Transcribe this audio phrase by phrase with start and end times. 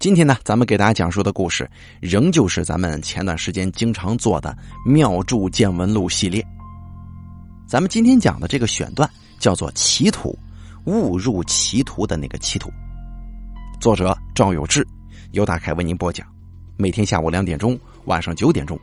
[0.00, 4.56] 今天呢，咱们给大家讲述的故事，仍旧是咱们前段时间经常做的
[4.90, 6.42] 《妙著见闻录》系列。
[7.66, 9.08] 咱们今天讲的这个选段
[9.38, 10.34] 叫做“歧途”，
[10.86, 12.72] 误入歧途的那个歧途。
[13.78, 14.88] 作者赵有志，
[15.32, 16.26] 由大凯为您播讲。
[16.78, 18.80] 每天下午两点钟，晚上九点钟，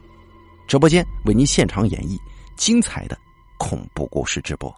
[0.68, 2.16] 直播间为您现场演绎
[2.56, 3.18] 精彩的
[3.58, 4.72] 恐怖故事直播。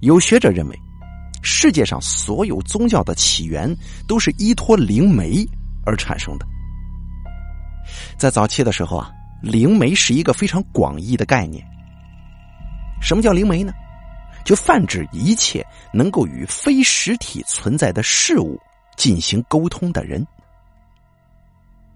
[0.00, 0.76] 有学者认为。
[1.50, 3.74] 世界上所有宗教的起源
[4.06, 5.48] 都是依托灵媒
[5.86, 6.46] 而产生的。
[8.18, 11.64] 在早期的时候啊，灵媒是一个非常广义的概念。
[13.00, 13.72] 什么叫灵媒呢？
[14.44, 18.60] 就泛指一切能够与非实体存在的事物
[18.96, 20.24] 进行沟通的人。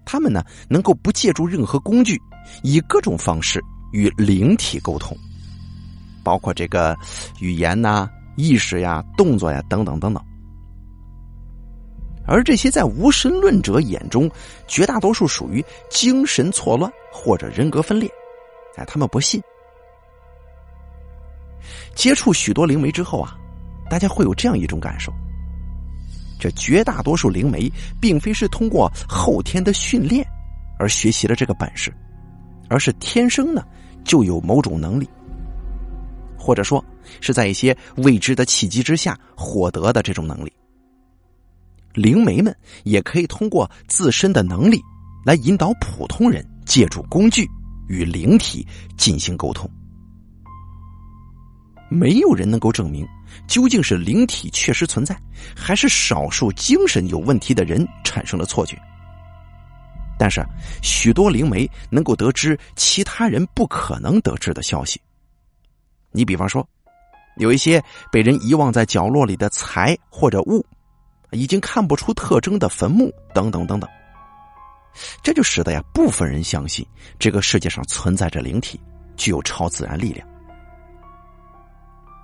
[0.03, 2.19] 他们呢，能够不借助任何工具，
[2.63, 5.15] 以各种方式与灵体沟通，
[6.23, 6.97] 包括这个
[7.39, 8.09] 语言呐。
[8.35, 10.23] 意识呀，动作呀，等等等等。
[12.25, 14.31] 而这些在无神论者眼中，
[14.67, 18.09] 绝大多数属于精神错乱或者人格分裂。
[18.77, 19.41] 哎，他们不信。
[21.93, 23.35] 接触许多灵媒之后啊，
[23.89, 25.11] 大家会有这样一种感受：
[26.39, 30.25] 这绝大多数灵媒并非是通过后天的训练
[30.79, 31.93] 而学习了这个本事，
[32.69, 33.63] 而是天生呢
[34.03, 35.07] 就有某种能力。
[36.43, 36.83] 或者说
[37.21, 40.51] 是在一些未知的契机之下获得的这种能力，
[41.93, 44.81] 灵媒们也可以通过自身的能力
[45.25, 47.47] 来引导普通人借助工具
[47.87, 49.69] 与灵体进行沟通。
[51.89, 53.07] 没有人能够证明
[53.47, 55.17] 究竟是灵体确实存在，
[55.55, 58.77] 还是少数精神有问题的人产生了错觉。
[60.19, 60.45] 但是，
[60.81, 64.99] 许多灵媒能够得知其他人不可能得知的消息。
[66.13, 66.65] 你比方说，
[67.37, 70.63] 有一些被人遗忘在角落里的财或者物，
[71.31, 73.89] 已经看不出特征的坟墓等等等等，
[75.23, 76.85] 这就使得呀部分人相信
[77.17, 78.79] 这个世界上存在着灵体，
[79.17, 80.27] 具有超自然力量。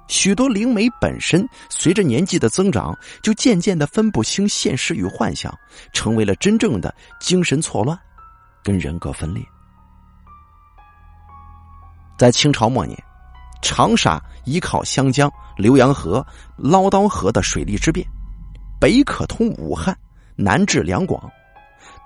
[0.08, 5.52] 许多灵媒本身随着年纪的增长，就渐渐的分不清现实与幻想，
[5.94, 7.98] 成为了真正的精神错乱，
[8.64, 9.44] 跟人格分裂。
[12.16, 12.96] 在清朝末年。
[13.62, 16.26] 长沙依靠湘江、浏阳河、
[16.58, 18.06] 捞刀河的水利之便，
[18.80, 19.98] 北可通武汉，
[20.36, 21.30] 南至两广，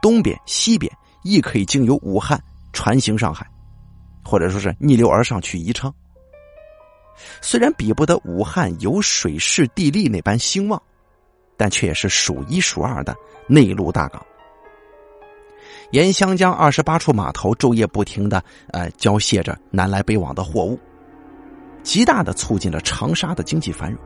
[0.01, 0.91] 东边、西边
[1.23, 2.41] 亦可以经由武汉
[2.71, 3.47] 船行上海，
[4.23, 5.93] 或者说是逆流而上去宜昌。
[7.41, 10.81] 虽然比不得武汉有水势地利那般兴旺，
[11.55, 13.15] 但却也是数一数二的
[13.47, 14.25] 内陆大港。
[15.91, 20.79] 沿湘江二十八处码头昼夜不停的呃交卸着南来北往的货物。
[21.83, 23.99] 极大的促进了长沙的经济繁荣。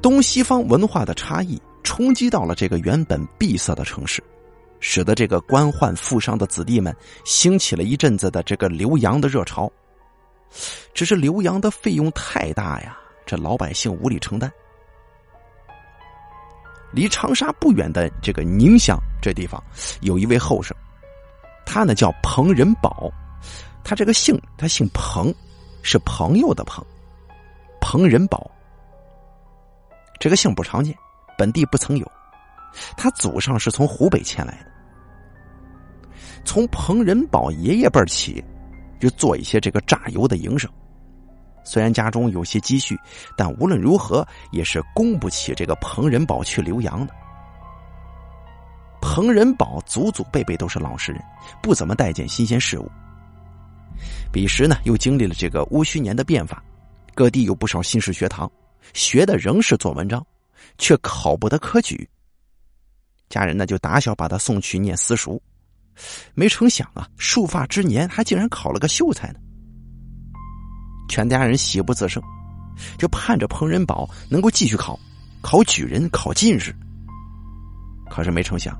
[0.00, 4.22] 东西方文化的差异冲击到了这个原本闭塞的城市，
[4.80, 9.70] 使得这个官宦富商的子弟们兴起了一阵子的这个留洋的热潮。
[10.92, 14.52] 只是留洋的费用太大呀，这老百姓无力承担。
[16.92, 19.62] 离长沙不远的这个宁乡这地方，
[20.02, 20.76] 有一位后生，
[21.64, 23.10] 他呢叫彭仁宝。
[23.84, 25.34] 他这个姓，他姓彭，
[25.82, 26.84] 是朋友的彭，
[27.80, 28.50] 彭仁宝。
[30.20, 30.94] 这个姓不常见，
[31.36, 32.10] 本地不曾有。
[32.96, 34.70] 他祖上是从湖北迁来的。
[36.44, 38.42] 从彭仁宝爷爷辈起，
[39.00, 40.70] 就做一些这个榨油的营生。
[41.64, 42.98] 虽然家中有些积蓄，
[43.36, 47.12] 但无论如何也是供不起这个彭仁宝去留洋的。
[49.00, 51.22] 彭仁宝祖祖辈辈都是老实人，
[51.60, 52.90] 不怎么待见新鲜事物。
[54.32, 56.62] 彼时呢，又经历了这个戊戌年的变法，
[57.14, 58.50] 各地有不少新式学堂，
[58.94, 60.24] 学的仍是做文章，
[60.78, 62.08] 却考不得科举。
[63.28, 65.40] 家人呢就打小把他送去念私塾，
[66.34, 69.38] 没成想啊，束发之年还竟然考了个秀才呢。
[71.08, 72.22] 全家人喜不自胜，
[72.98, 74.98] 就盼着彭仁宝能够继续考，
[75.40, 76.74] 考举人，考进士。
[78.10, 78.78] 可是没成想，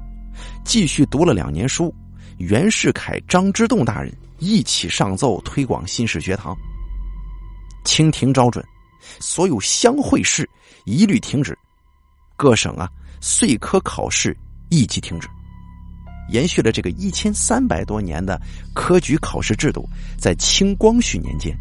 [0.64, 1.94] 继续读了两年书，
[2.38, 4.12] 袁世凯、张之洞大人。
[4.44, 6.52] 一起上奏推广新式学堂，
[7.84, 8.64] 清廷招准，
[9.20, 10.50] 所有乡会试
[10.84, 11.56] 一律停止，
[12.36, 12.90] 各省啊
[13.20, 14.36] 岁科考试
[14.68, 15.28] 一即停止，
[16.28, 18.36] 延续了这个一千三百多年的
[18.74, 19.88] 科举考试制度，
[20.18, 21.56] 在清光绪年间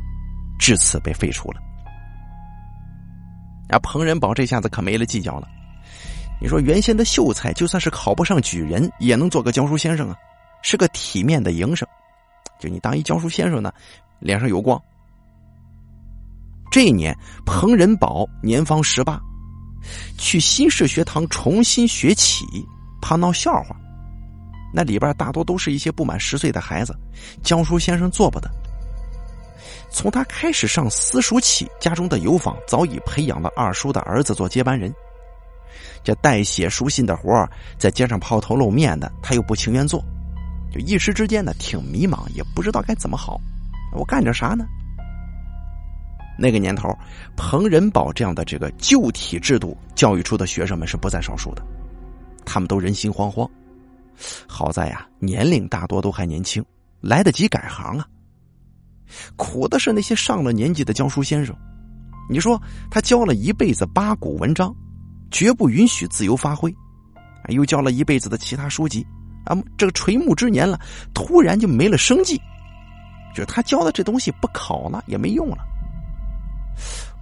[0.58, 1.62] 至此被废除了。
[3.70, 5.48] 啊，彭仁宝这下子可没了计较了。
[6.42, 10.18] 你说原先的秀才就算是考不上举人，也能做个教书先生啊，
[10.62, 11.88] 是个体面的营生。
[12.60, 13.74] 就你当一教书先生呢，
[14.20, 14.82] 脸上有光。
[16.72, 17.14] 这一年，
[17.46, 19.20] 彭仁宝年方十八，
[20.18, 22.46] 去新式学堂重新学起，
[23.02, 23.76] 怕闹笑话。
[24.74, 26.96] 那里边大多都是一些不满十岁的孩子，
[27.44, 28.50] 教书先生做不得。
[29.90, 34.94] 从他开始上私塾起，家中的油坊早已培养了二叔的儿子做接班人。
[36.04, 37.46] 这代写书信的活
[37.78, 40.02] 在街上抛头露面的，他又不情愿做，
[40.72, 43.40] 就一时之间呢，挺迷茫，也不知道该怎么好。
[43.94, 44.66] 我干点啥呢？
[46.40, 46.90] 那个年头，
[47.36, 51.62] 彭仁宝这样的这个旧体制度教育出的学生们是不在少数的，
[52.46, 53.48] 他们都人心惶惶。
[54.48, 56.64] 好在呀，年龄大多都还年轻，
[57.02, 58.08] 来得及改行啊。
[59.36, 61.54] 苦的是那些上了年纪的教书先生，
[62.30, 62.60] 你说
[62.90, 64.74] 他教了一辈子八股文章，
[65.32, 66.74] 绝不允许自由发挥，
[67.50, 69.06] 又教了一辈子的其他书籍，
[69.46, 70.80] 啊，这个垂暮之年了，
[71.14, 72.42] 突然就没了生计，
[73.34, 75.58] 就他教的这东西不考了也没用了。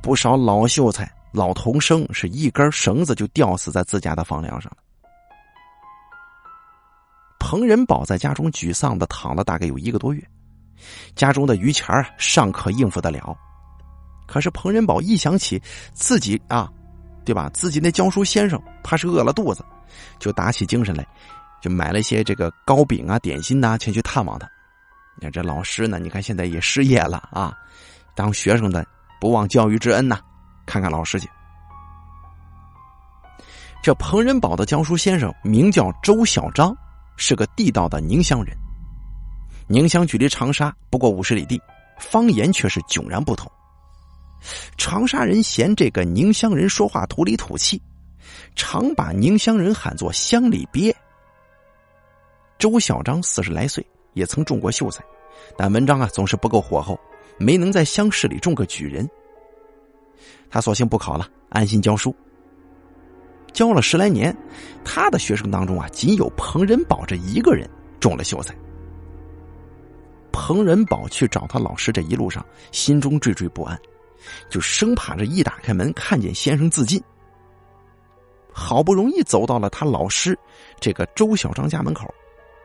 [0.02, 4.78] 不少老秀才、老童生是一根绳子就吊死在自家的房梁上了。
[7.40, 10.24] 彭仁宝在家中沮丧的躺了大概有一个多月，
[11.16, 13.36] 家中的余钱啊尚可应付得了，
[14.28, 15.62] 可是彭仁宝一想起
[15.94, 16.72] 自己啊，
[17.26, 17.50] 对吧？
[17.54, 19.66] 自己那教书先生怕是饿了肚子，
[20.20, 21.06] 就打起精神来，
[21.62, 24.50] 就买了一些这个糕饼啊、点心呐，前去探望他。
[25.16, 27.58] 你看这老师呢，你看现在也失业了啊，
[28.16, 28.86] 当学生的
[29.20, 30.20] 不忘教育之恩呐，
[30.66, 31.30] 看看老师去。
[33.82, 36.76] 这彭仁宝的教书先生名叫周小章。
[37.22, 38.56] 是个地道的宁乡人，
[39.68, 41.62] 宁乡距离长沙不过五十里地，
[42.00, 43.52] 方言却是迥然不同。
[44.78, 47.82] 长沙人嫌这个宁乡人说话土里土气，
[48.56, 50.96] 常把宁乡人喊作乡里鳖。
[52.60, 53.84] 周小章四十来岁，
[54.14, 55.02] 也曾中过秀才，
[55.58, 57.00] 但文章啊总是不够火候，
[57.38, 59.10] 没能在乡试里中个举人。
[60.50, 62.14] 他索性不考了，安心教书。
[63.54, 64.36] 教了十来年，
[64.84, 67.68] 他的学生当中啊，仅有彭仁宝这一个人
[67.98, 68.54] 中了秀才。
[70.34, 73.80] 彭仁宝去找他老师这一路上，心中惴惴不安，
[74.50, 77.02] 就生怕这一打开门看见先生自尽。
[78.52, 80.38] 好不容易走到了他老师
[80.82, 82.14] 这个周小张家门口，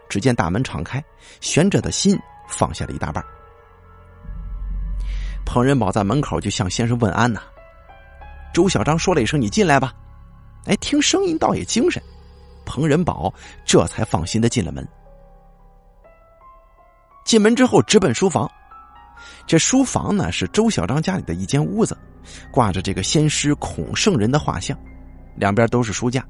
[0.09, 1.03] 只见大门敞开，
[1.41, 2.19] 悬着的心
[2.49, 3.25] 放下了一大半。
[5.45, 7.43] 彭仁宝在门口就向先生问安呐。
[8.53, 9.93] 周小张说了一声：“你进来吧。”
[10.67, 12.03] 哎，听声音倒也精神，
[12.65, 13.31] 彭仁宝
[13.67, 14.87] 这才放心的进了门。
[17.25, 18.51] 进门之后直奔书房，
[19.47, 21.95] 这书房呢是周小张家里的一间屋子，
[22.51, 24.79] 挂着这个先师孔圣人的画像，
[25.37, 26.25] 两边都是书架，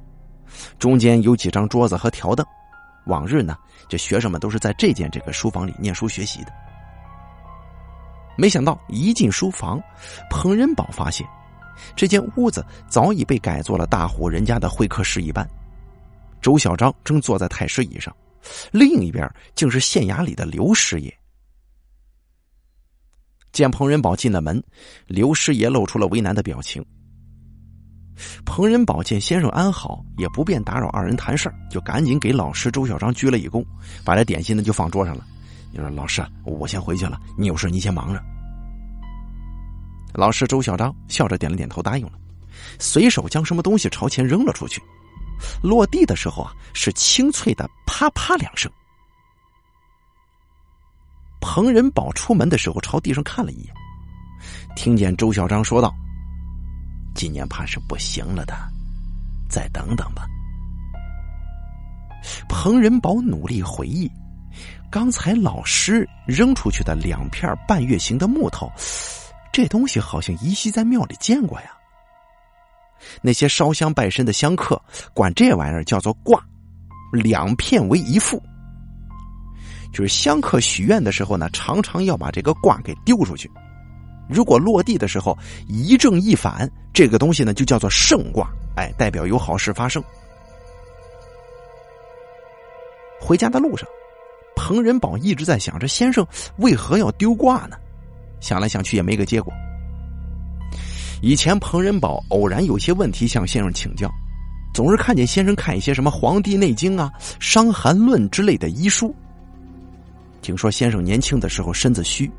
[0.78, 2.44] 中间有几张桌子和条凳。
[3.06, 3.56] 往日呢，
[3.88, 6.52] 这学生们都是在这间这个书房里念书学习的。
[8.36, 9.80] 没想到一进书房，
[10.30, 11.26] 彭仁宝发现。
[11.96, 15.48] 这间屋子早已被改做了大户人家的会客室一般。
[16.40, 18.14] 周小章正坐在太师椅上，
[18.70, 21.12] 另一边竟是县衙里的刘师爷。
[23.50, 24.62] 见彭仁宝进了门，
[25.06, 26.84] 刘师爷露出了为难的表情。
[28.44, 33.64] 彭仁宝见先生安好，也不便打扰二人谈事就赶紧给老师周小章鞠了一躬，
[34.04, 35.26] 把这点心呢就放桌上了。
[35.72, 38.22] 你说：“老师，我先回去了，你有事你先忙着。”
[40.14, 42.12] 老师周小章笑着点了点头，答应了，
[42.78, 44.80] 随手将什么东西朝前扔了出去，
[45.60, 48.70] 落地的时候啊，是清脆的啪啪两声。
[51.40, 53.74] 彭仁宝出门的时候朝地上看了一眼，
[54.76, 55.92] 听见周小章说道
[57.14, 58.54] ：“今年怕是不行了的，
[59.48, 60.26] 再等等吧。”
[62.48, 64.10] 彭仁宝努力回忆，
[64.90, 68.70] 刚才老师扔出去的两片半月形的木头。
[69.52, 71.70] 这东西好像依稀在庙里见过呀。
[73.20, 74.80] 那些烧香拜神的香客
[75.12, 76.42] 管这玩意儿叫做挂，
[77.12, 78.42] 两片为一副。
[79.92, 83.48] 就是香客许愿的时候呢，常常要把这个挂给丢出去。
[84.28, 85.36] 如果落地的时候
[85.68, 90.02] 一正一反，这个东西呢就叫做圣卦，哎，代表有好事发生。
[93.20, 93.88] 回家的路上，
[94.54, 96.26] 彭仁宝一直在想：这先生
[96.58, 97.76] 为何要丢卦呢？
[98.40, 99.52] 想来想去也没个结果。
[101.22, 104.10] 以前彭仁宝偶然有些问题向先生请教，
[104.74, 109.14] 总是看见先生看一些什么《黄帝内经》啊、《伤寒论》之类的医书。
[110.42, 112.30] 听说先生年轻的时候身子虚，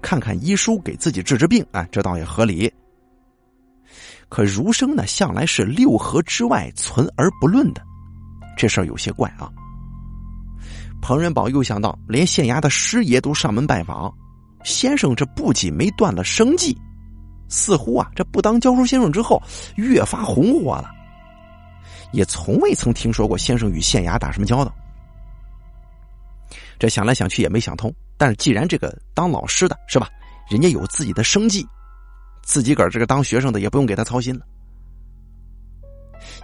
[0.00, 2.72] 看看医书给自己治治病，啊，这倒也合理。
[4.28, 7.82] 可儒生呢，向来是六合之外存而不论的，
[8.56, 9.50] 这事儿有些怪啊。
[11.00, 14.12] 彭仁宝又想到，连县衙的师爷都上门拜访。
[14.64, 16.76] 先生这不仅没断了生计，
[17.48, 19.40] 似乎啊，这不当教书先生之后，
[19.76, 20.90] 越发红火了。
[22.12, 24.74] 也从未曾听说过先生与县衙打什么交道。
[26.78, 27.92] 这想来想去也没想通。
[28.16, 30.08] 但是既然这个当老师的是吧，
[30.48, 31.66] 人家有自己的生计，
[32.42, 34.46] 自己个儿这个当学生的也不用给他操心了。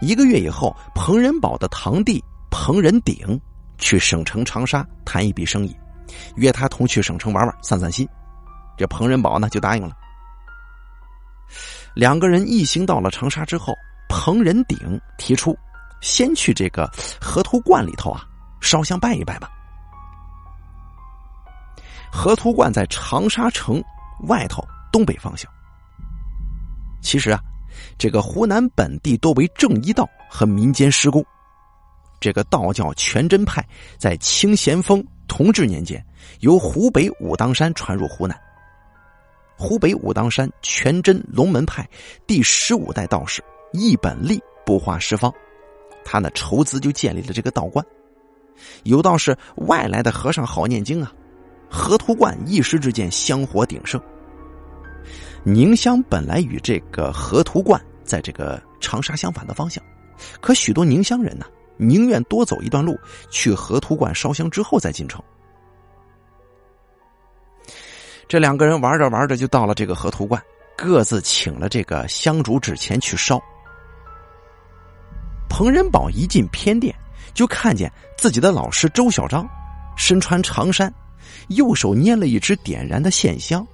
[0.01, 3.41] 一个月以后，彭仁宝的堂弟彭仁鼎
[3.79, 5.77] 去省城长沙谈一笔生意，
[6.37, 8.09] 约他同去省城玩玩散散心。
[8.77, 9.93] 这彭仁宝呢就答应了。
[11.95, 13.75] 两个人一行到了长沙之后，
[14.09, 15.57] 彭仁鼎提出
[16.01, 18.25] 先去这个河图观里头啊
[18.61, 19.51] 烧香拜一拜吧。
[22.12, 23.83] 河图观在长沙城
[24.29, 25.50] 外头东北方向。
[27.00, 27.40] 其实啊。
[27.97, 31.25] 这个湖南本地多为正一道和民间施工。
[32.19, 33.64] 这个道教全真派
[33.97, 36.05] 在清咸丰同治年间，
[36.40, 38.38] 由湖北武当山传入湖南。
[39.57, 41.88] 湖北武当山全真龙门派
[42.26, 45.33] 第十五代道士易本立不化十方，
[46.05, 47.85] 他呢筹资就建立了这个道观。
[48.83, 51.12] 有道是外来的和尚好念经啊，
[51.71, 54.00] 河图观一时之间香火鼎盛。
[55.45, 59.83] 宁乡本来与这个河图观在这个长沙相反的方向，
[60.41, 61.47] 可许多宁乡人呢，
[61.79, 62.99] 宁愿多走一段路
[63.31, 65.23] 去河图观烧香之后再进城。
[68.29, 70.41] 这两个人玩着玩着就到了这个河图观，
[70.77, 73.41] 各自请了这个香烛纸钱去烧。
[75.49, 76.95] 彭仁宝一进偏殿，
[77.33, 79.49] 就看见自己的老师周小章
[79.97, 80.93] 身穿长衫，
[81.50, 83.64] 右手捏了一只点燃的线香。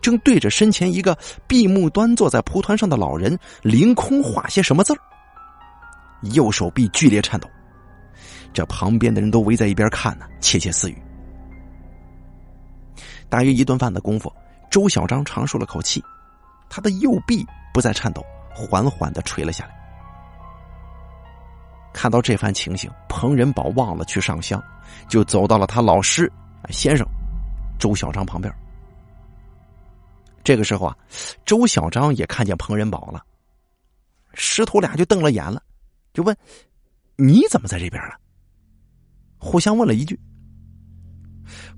[0.00, 1.18] 正对着身前一个
[1.48, 4.98] 闭目端坐在蒲团上的老人凌空画些什么字儿，
[6.34, 7.48] 右手臂剧烈颤抖。
[8.52, 10.96] 这旁边的人都围在一边看呢，窃窃私语。
[13.28, 14.32] 大约一顿饭的功夫，
[14.70, 16.02] 周小张长舒了口气，
[16.70, 17.44] 他的右臂
[17.74, 19.76] 不再颤抖，缓缓的垂了下来。
[21.92, 24.62] 看到这番情形，彭仁宝忘了去上香，
[25.08, 26.32] 就走到了他老师
[26.70, 27.04] 先生
[27.78, 28.52] 周小张旁边。
[30.44, 30.96] 这个时候啊，
[31.44, 33.22] 周小张也看见彭仁宝了，
[34.34, 35.62] 师徒俩就瞪了眼了，
[36.14, 36.36] 就问
[37.16, 38.14] ：“你怎么在这边了？”
[39.38, 40.18] 互相问了一句。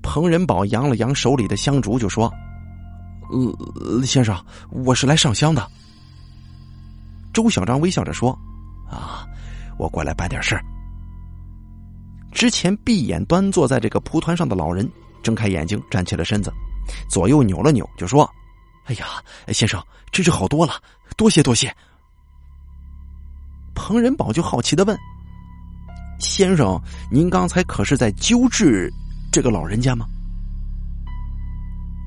[0.01, 2.31] 彭仁宝扬了扬手里的香烛，就说
[3.29, 5.69] ：“呃，先生，我是来上香的。”
[7.33, 8.37] 周小张微笑着说
[8.89, 9.27] ：“啊，
[9.77, 10.59] 我过来办点事
[12.31, 14.89] 之前闭眼端坐在这个蒲团上的老人
[15.21, 16.51] 睁开眼睛，站起了身子，
[17.09, 18.29] 左右扭了扭，就说。
[18.85, 19.05] 哎呀，
[19.49, 20.73] 先生，真是好多了，
[21.15, 21.73] 多谢多谢。
[23.75, 24.97] 彭仁宝就好奇的问
[26.19, 28.91] ：“先生，您刚才可是在纠治
[29.31, 30.07] 这个老人家吗？”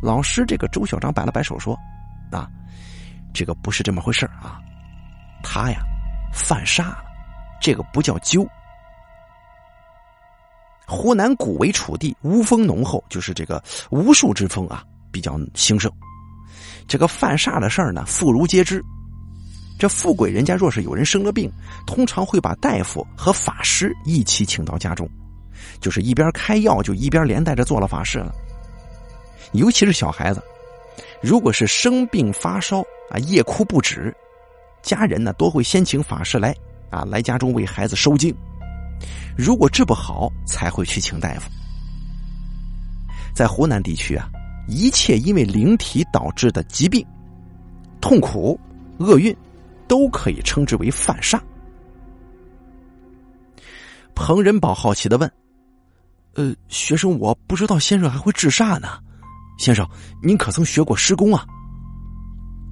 [0.03, 1.79] 老师，这个周小张摆了摆手说
[2.33, 2.51] ：“啊，
[3.33, 4.61] 这个不是这么回事啊，
[5.45, 5.81] 他呀
[6.33, 7.05] 犯傻了，
[7.61, 8.45] 这个不叫纠。
[10.87, 15.91] 湖南古为楚地，巫风浓厚，就是这个巫术之风啊比较兴盛。”
[16.87, 18.85] 这个犯煞的事儿呢，妇孺皆知。
[19.79, 21.51] 这富贵人家若是有人生了病，
[21.87, 25.09] 通常会把大夫和法师一起请到家中，
[25.81, 28.33] 就是一边开药，就一边连带着做了法事了。
[29.53, 30.43] 尤其是小孩子，
[31.23, 34.15] 如果是生病发烧啊，夜哭不止，
[34.83, 36.55] 家人呢都会先请法师来
[36.91, 38.35] 啊，来家中为孩子收经。
[39.37, 41.51] 如果治不好，才会去请大夫。
[43.35, 44.29] 在湖南地区啊。
[44.67, 47.07] 一切因为灵体导致的疾病、
[48.01, 48.59] 痛苦、
[48.97, 49.37] 厄运，
[49.87, 51.39] 都可以称之为犯煞。
[54.15, 55.31] 彭仁宝好奇的问
[56.33, 58.89] ：“呃，学生我不知道先生还会治煞呢，
[59.59, 59.87] 先生
[60.23, 61.45] 您可曾学过施工啊？”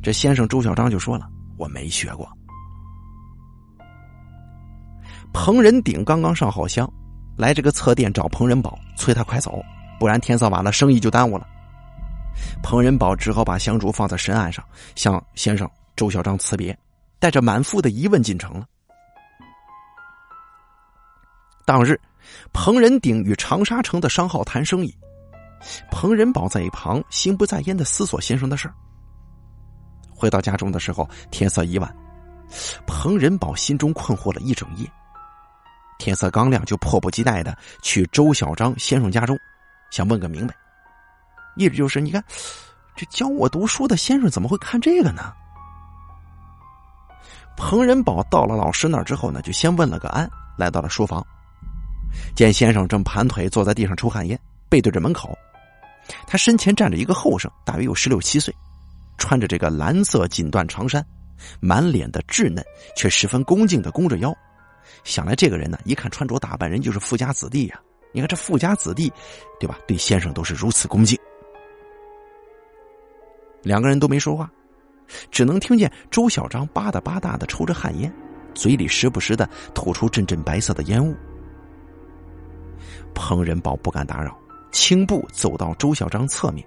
[0.02, 1.28] 这先生周小章就说了
[1.60, 2.26] ：“我没学过。”
[5.32, 6.90] 彭仁鼎刚刚上好香，
[7.36, 9.60] 来这个侧殿找彭仁宝，催他快走，
[9.98, 11.46] 不然天色晚了，生意就耽误了。
[12.62, 16.76] 彭仁宝只好把香烛放在神案上，向先生周小章辞别，
[17.18, 18.66] 带着满腹的疑问进城了。
[21.64, 21.98] 当日，
[22.52, 24.94] 彭仁鼎与长沙城的商号谈生意，
[25.90, 28.74] 彭仁宝在一旁心不在焉的思索先生的事儿。
[30.10, 31.94] 回到家中的时候，天色已晚，
[32.86, 34.86] 彭仁宝心中困惑了一整夜。
[36.02, 39.38] 天色刚亮，就迫不及待的去周小章先生家中，
[39.92, 40.54] 想问个明白。
[41.54, 42.24] 意思就是，你看，
[42.96, 45.32] 这教我读书的先生怎么会看这个呢？
[47.56, 50.28] 彭仁宝到了老师那儿之后呢，就先问了个安，
[50.58, 51.24] 来到了书房，
[52.34, 54.36] 见先生正盘腿坐在地上抽旱烟，
[54.68, 55.38] 背对着门口，
[56.26, 58.52] 他身前站着一个后生，大约有十六七岁，
[59.18, 61.06] 穿着这个蓝色锦缎长衫，
[61.60, 62.64] 满脸的稚嫩，
[62.96, 64.36] 却十分恭敬的弓着腰。
[65.04, 67.80] 想来这个人呢，一看穿着打扮，人就是富家子弟呀。
[68.12, 69.10] 你看这富家子弟，
[69.58, 69.78] 对吧？
[69.86, 71.18] 对先生都是如此恭敬。
[73.62, 74.50] 两个人都没说话，
[75.30, 78.12] 只能听见周小张吧嗒吧嗒的抽着旱烟，
[78.54, 81.14] 嘴里时不时的吐出阵阵白色的烟雾。
[83.14, 84.36] 彭仁宝不敢打扰，
[84.72, 86.66] 轻步走到周小张侧面。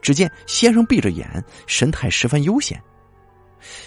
[0.00, 2.80] 只见先生闭着眼，神态十分悠闲，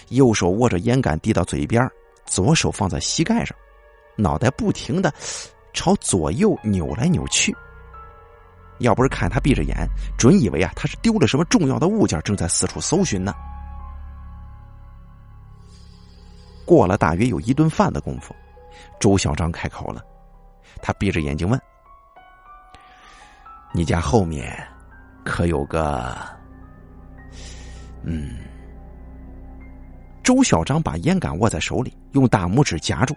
[0.08, 1.88] 右手握着烟杆递到嘴边，
[2.26, 3.56] 左手放在膝盖上，
[4.16, 5.12] 脑袋不停的
[5.72, 7.56] 朝左右扭来扭去。
[8.78, 9.74] 要不是看他闭着眼，
[10.18, 13.32] 准以为啊他是丢了什么重要的物件，正在四处搜寻呢。
[16.66, 18.34] 过了大约有一顿饭的功夫，
[19.00, 20.02] 周小张开口了，
[20.82, 21.58] 他闭着眼睛问
[23.72, 24.66] ：“你家后面？”
[25.24, 26.16] 可有个，
[28.04, 28.55] 嗯。
[30.26, 33.14] 周小张把烟杆握在手里，用大拇指夹住，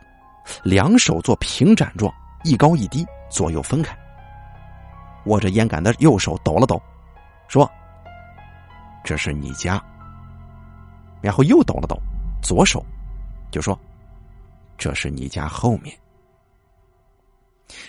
[0.62, 2.14] 两手做平展状，
[2.44, 3.98] 一高一低，左右分开。
[5.26, 6.80] 握着烟杆的右手抖了抖，
[7.48, 7.68] 说
[9.04, 9.84] ：“这是你家。”
[11.20, 12.00] 然后又抖了抖，
[12.44, 12.86] 左手
[13.50, 13.78] 就说
[14.78, 15.98] ：“这是你家后面。”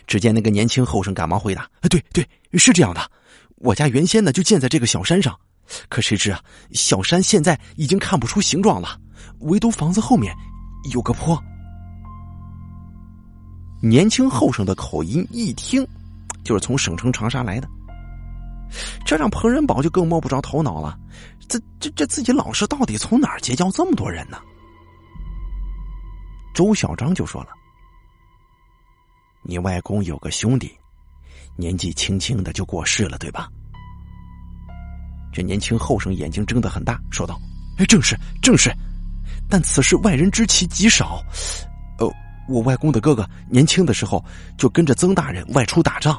[0.06, 2.26] 只见那个年轻后生赶忙回答：“对对，
[2.58, 3.10] 是这样的。”
[3.60, 5.38] 我家原先呢就建在这个小山上，
[5.88, 6.40] 可谁知啊，
[6.72, 8.98] 小山现在已经看不出形状了，
[9.40, 10.34] 唯独房子后面
[10.92, 11.40] 有个坡。
[13.82, 15.86] 年轻后生的口音一听，
[16.44, 17.68] 就是从省城长沙来的，
[19.04, 20.98] 这让彭仁宝就更摸不着头脑了。
[21.48, 24.38] 这这这自己老师到底从哪儿结交这么多人呢？
[26.54, 27.50] 周小张就说了
[29.42, 30.70] ：“你外公有个兄弟。”
[31.56, 33.50] 年纪轻轻的就过世了，对吧？
[35.32, 37.40] 这年轻后生眼睛睁得很大，说道
[37.78, 38.70] ：“哎，正是，正是。
[39.48, 41.24] 但此事外人知其极少。
[41.98, 42.10] 呃，
[42.48, 44.24] 我外公的哥哥年轻的时候
[44.58, 46.18] 就跟着曾大人外出打仗，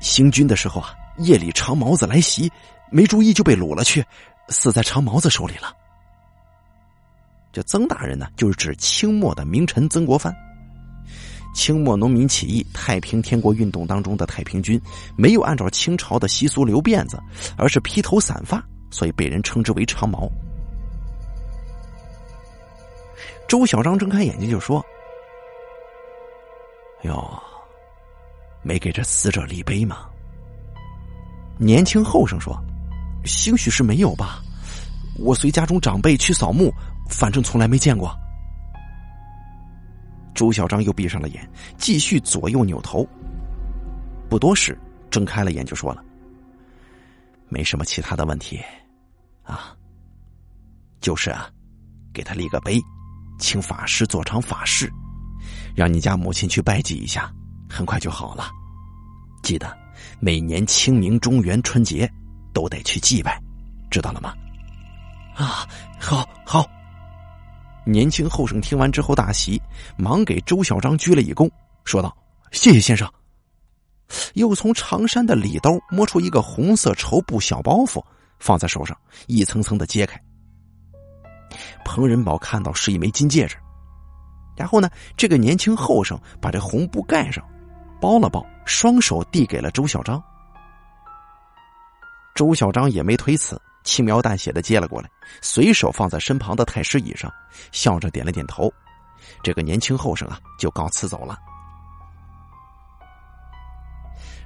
[0.00, 2.50] 行军的时候啊，夜里长毛子来袭，
[2.90, 4.04] 没注意就被掳了去，
[4.48, 5.74] 死在长毛子手里了。
[7.52, 10.34] 这曾大人呢，就是指清末的名臣曾国藩。”
[11.52, 14.80] 清末农民起义、太平天国运动当中的太平军，
[15.16, 17.20] 没有按照清朝的习俗留辫子，
[17.56, 20.28] 而是披头散发，所以被人称之为长毛。
[23.46, 24.82] 周小张睁开眼睛就说
[27.04, 27.42] ：“哟，
[28.62, 30.06] 没给这死者立碑吗？”
[31.58, 32.58] 年轻后生说
[33.26, 34.42] ：“兴许是没有吧，
[35.18, 36.72] 我随家中长辈去扫墓，
[37.10, 38.10] 反正从来没见过。”
[40.34, 43.06] 朱小张又闭上了眼，继续左右扭头。
[44.28, 44.78] 不多时，
[45.10, 46.02] 睁开了眼就说了
[47.48, 48.60] ：“没什么其他的问题，
[49.42, 49.76] 啊，
[51.00, 51.50] 就是啊，
[52.14, 52.80] 给他立个碑，
[53.38, 54.90] 请法师做场法事，
[55.76, 57.30] 让你家母亲去拜祭一下，
[57.68, 58.50] 很快就好了。
[59.42, 59.76] 记得
[60.18, 62.10] 每年清明、中元、春节
[62.54, 63.38] 都得去祭拜，
[63.90, 64.34] 知道了吗？”
[65.36, 65.66] 啊，
[65.98, 66.66] 好，好。
[67.84, 69.60] 年轻后生听完之后大喜，
[69.96, 71.50] 忙给周小张鞠了一躬，
[71.84, 72.16] 说道
[72.52, 73.10] ：“谢谢先生。”
[74.34, 78.04] 又从长衫的里兜摸出一个红色绸布小包袱，
[78.38, 80.20] 放在手上，一层层的揭开。
[81.84, 83.56] 彭仁宝看到是一枚金戒指，
[84.56, 87.44] 然后呢，这个年轻后生把这红布盖上，
[88.00, 90.22] 包了包，双手递给了周小张。
[92.34, 93.60] 周小张也没推辞。
[93.84, 97.32] 轻描淡写的接了过来，随手放在身旁的太师椅上，
[97.72, 98.72] 笑着点了点头。
[99.42, 101.38] 这个年轻后生啊，就告辞走了。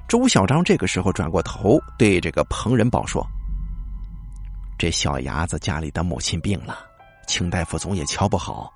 [0.09, 3.27] 周小张这个时候转过头，对这个彭仁宝说
[4.79, 6.79] ：“这小伢子家里的母亲病了，
[7.27, 8.73] 请大夫总也瞧不好，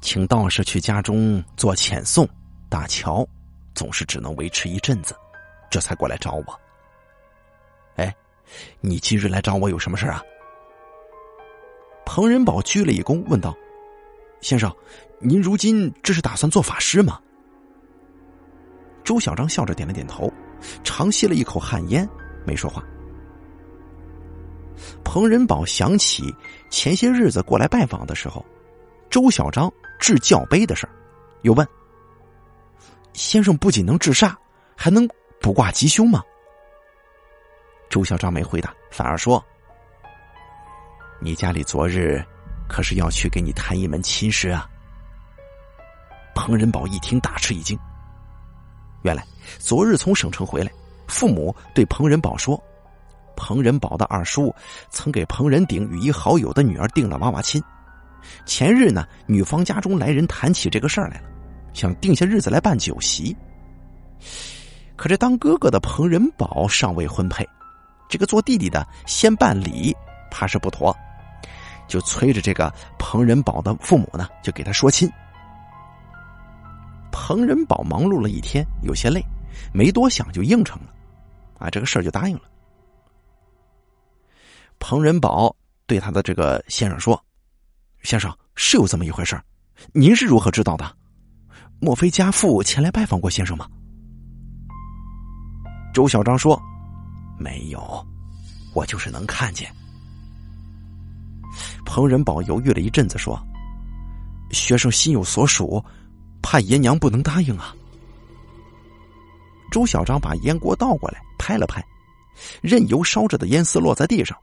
[0.00, 2.28] 请道士去家中做遣送、
[2.68, 3.26] 打桥，
[3.74, 5.14] 总是只能维持一阵子，
[5.70, 6.60] 这才过来找我。”
[7.96, 8.12] 哎。
[8.80, 10.22] 你今日来找我有什么事啊？
[12.04, 13.56] 彭仁宝鞠了一躬，问道
[14.42, 14.74] ：“先生，
[15.18, 17.20] 您如今这是打算做法师吗？”
[19.04, 20.32] 周小张笑着点了点头，
[20.84, 22.08] 长吸了一口旱烟，
[22.44, 22.84] 没说话。
[25.04, 26.34] 彭仁宝想起
[26.70, 28.44] 前些日子过来拜访的时候，
[29.10, 30.92] 周小张治教碑的事儿，
[31.42, 31.66] 又问
[33.14, 34.34] ：“先生不仅能治煞，
[34.76, 35.08] 还能
[35.40, 36.20] 卜卦吉凶吗？”
[37.92, 39.44] 周小张没回答，反而说
[41.20, 42.24] ：“你家里昨日
[42.66, 44.66] 可是要去给你谈一门亲事啊？”
[46.34, 47.78] 彭仁宝一听，大吃一惊。
[49.02, 49.22] 原来
[49.58, 50.72] 昨日从省城回来，
[51.06, 52.58] 父母对彭仁宝说
[53.36, 54.54] ：“彭仁宝的二叔
[54.88, 57.62] 曾给彭仁鼎与一好友的女儿定了娃娃亲。
[58.46, 61.28] 前日呢，女方家中来人谈起这个事儿来了，
[61.74, 63.36] 想定下日子来办酒席。
[64.96, 67.46] 可这当哥哥的彭仁宝尚未婚配，
[68.12, 69.96] 这个做弟弟的先办理，
[70.30, 70.94] 怕是不妥，
[71.88, 75.10] 就催着这个彭仁宝的父母呢，就给他说亲。
[77.10, 79.24] 彭仁宝忙碌了一天，有些累，
[79.72, 80.92] 没多想就应承了，
[81.58, 82.42] 啊，这个事儿就答应了。
[84.78, 87.18] 彭仁宝对他的这个先生说
[88.04, 89.40] ：“先生是有这么一回事
[89.94, 90.94] 您是如何知道的？
[91.80, 93.66] 莫非家父前来拜访过先生吗？”
[95.94, 96.60] 周小章说
[97.38, 98.06] ：“没有，
[98.74, 99.70] 我就是能看见。”
[101.84, 103.38] 彭仁宝犹豫了一阵子说
[104.50, 105.84] ：“学生心有所属，
[106.40, 107.74] 怕爷娘不能答应啊。”
[109.70, 111.82] 周小张把烟锅倒过来，拍了拍，
[112.60, 114.36] 任由烧着的烟丝落在地上。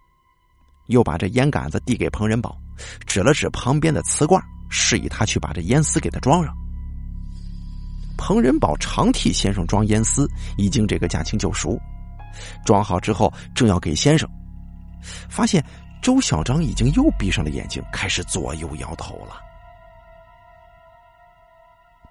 [0.88, 2.58] 又把这烟杆子递给彭仁宝，
[3.06, 6.52] 指了指旁边的瓷罐，示意他去把这烟丝给他装上。
[8.18, 11.80] 彭仁宝常替先生装烟丝，已经这个驾轻就熟。
[12.66, 14.30] 装好之后，正要给先生，
[15.30, 15.64] 发现
[16.02, 19.36] 周小张已经又闭上了眼睛，开始左右摇头了。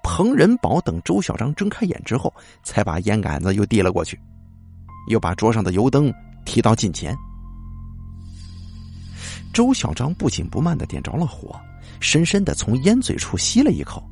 [0.02, 4.18] 彭仁宝等周小张睁开眼之后，才把烟杆子又递了过去，
[5.08, 6.12] 又把桌上的油灯
[6.44, 7.16] 提到近前。
[9.52, 11.58] 周小张不紧不慢的点着了火，
[12.00, 14.02] 深深的从烟嘴处吸了一口。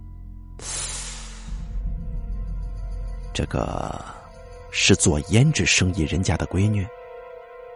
[3.32, 4.02] 这个
[4.78, 6.86] 是做胭脂生意人家的闺女，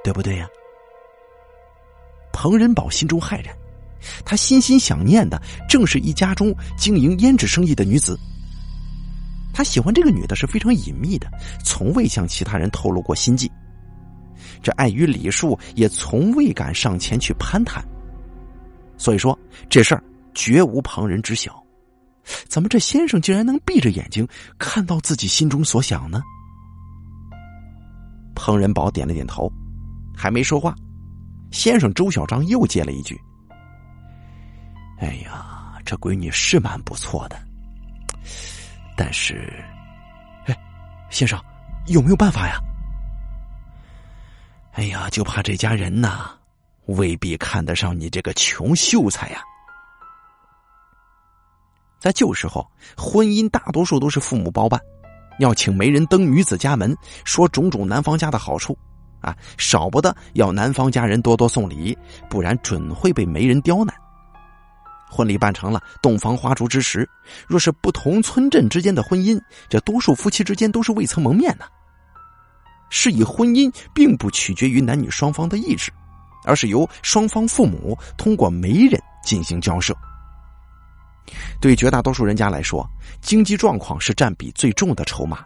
[0.05, 0.47] 对不对呀？
[2.31, 3.57] 彭仁宝心中骇然，
[4.23, 8.19] 他心心想念的正是一家中经营胭脂生意的女子。
[9.55, 11.27] 他喜欢这个女的是非常隐秘的，
[11.65, 13.51] 从未向其他人透露过心迹。
[14.63, 17.83] 这碍于礼数，也从未敢上前去攀谈。
[18.99, 19.37] 所以说，
[19.71, 21.65] 这事儿绝无旁人知晓。
[22.47, 26.23] 怎么这先生竟然能闭着眼睛看到自己心中所想呢？
[28.43, 29.53] 彭仁宝点了点头，
[30.17, 30.75] 还没说话，
[31.53, 33.21] 先生周小章又接了一句
[34.99, 37.39] ：“哎呀，这闺女是蛮不错的，
[38.97, 39.63] 但是，
[40.47, 40.59] 哎，
[41.11, 41.39] 先生
[41.87, 42.59] 有没有办法呀？”
[44.73, 46.31] 哎呀，就怕这家人呐，
[46.87, 49.43] 未必看得上你这个穷秀才呀。
[51.99, 54.81] 在旧时候，婚姻大多数都是父母包办，
[55.41, 58.79] 要请媒人登女子家门，说种种男方家的好处，
[59.21, 61.97] 啊，少不得要男方家人多多送礼，
[62.29, 63.95] 不然准会被媒人刁难。
[65.11, 67.09] 婚礼办成了，洞房花烛之时，
[67.49, 71.65] 若是不同村镇之间的婚姻，这多数夫妻之间都是未曾蒙面呢。
[72.91, 75.91] 是以婚姻并不取决于男女双方的意志，
[76.45, 79.97] 而是由双方父母通过媒人进行交涉。
[81.61, 82.89] 对绝大多数人家来说，
[83.21, 85.45] 经济状况是占比最重的筹码。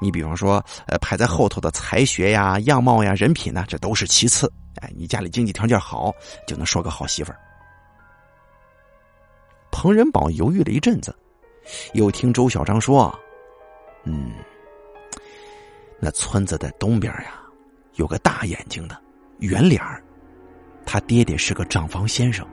[0.00, 4.50] 你比方说，呃，排在后头的才学呀、样貌呀、人品呢，这都是其次。
[4.76, 6.12] 哎，你家里经济条件好，
[6.46, 7.38] 就能说个好媳妇儿。
[9.70, 11.14] 彭仁宝犹豫了一阵子，
[11.92, 13.14] 又听周小章说
[14.04, 14.32] ：“嗯。”
[16.00, 17.34] 那村子的东边呀，
[17.96, 18.98] 有个大眼睛的
[19.40, 20.02] 圆脸儿，
[20.86, 22.46] 他爹爹是个账房先生，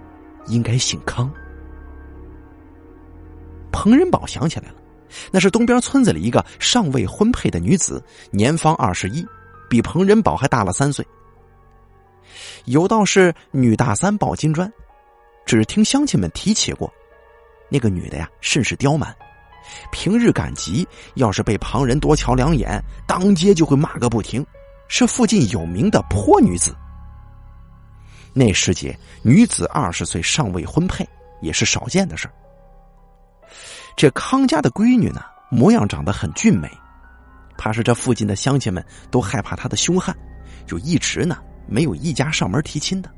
[0.47, 1.32] 应该姓康。
[3.77, 4.75] 彭仁宝想起来了，
[5.29, 9.23] 那是东边村子里一个尚未婚配的女子，年方二十一，
[9.69, 11.05] 比彭仁宝还大了三岁。
[12.65, 14.71] 有道是女大三抱金砖，
[15.45, 16.91] 只听乡亲们提起过，
[17.69, 19.15] 那个女的呀，甚是刁蛮。
[19.91, 24.43] 平日赶集，要是被旁人多瞧两眼，当街就会骂个不停，
[24.87, 26.75] 是附近有名的泼女子。
[28.33, 31.07] 那时节，女子二十岁尚未婚配，
[31.41, 32.27] 也是少见的事
[33.97, 36.71] 这康家的闺女呢，模样长得很俊美，
[37.57, 40.15] 怕是这附近的乡亲们都害怕她的凶悍，
[40.67, 43.10] 就一直呢没有一家上门提亲的。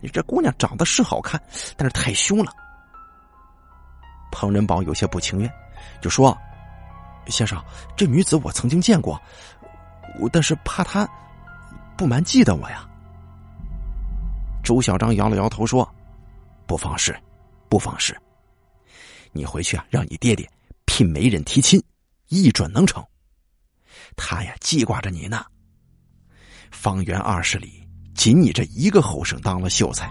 [0.00, 1.42] 你这姑娘长得是好看，
[1.76, 2.52] 但是太凶了。
[4.30, 5.52] 彭仁宝有些不情愿。
[6.00, 6.36] 就说
[7.26, 7.60] ：“先生，
[7.96, 9.20] 这女子我曾经见过，
[10.20, 11.08] 我但是怕她
[11.96, 12.88] 不蛮记得我呀。”
[14.62, 15.86] 周小章摇了摇头说
[16.66, 17.14] ：“不妨事，
[17.68, 18.16] 不妨事。
[19.34, 20.48] 你回去啊，让你爹爹
[20.86, 21.82] 聘媒人提亲，
[22.28, 23.04] 一准能成。
[24.16, 25.44] 他呀记挂着你呢。
[26.70, 30.08] 方圆二十里，仅你这一个后生当了秀才。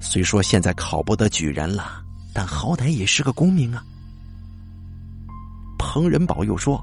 [0.00, 2.02] 虽说现在考不得举人了，
[2.34, 3.84] 但好歹也是个功名啊。”
[5.78, 6.82] 彭仁宝又说：“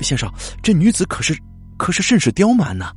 [0.00, 0.30] 先生，
[0.62, 1.38] 这女子可是，
[1.76, 2.92] 可是甚是刁蛮呢。”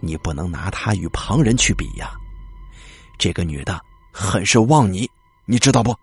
[0.00, 2.12] 你不能拿她与旁人去比呀。
[3.18, 3.80] 这个女的
[4.12, 5.10] 很是旺你，
[5.46, 5.96] 你知道不？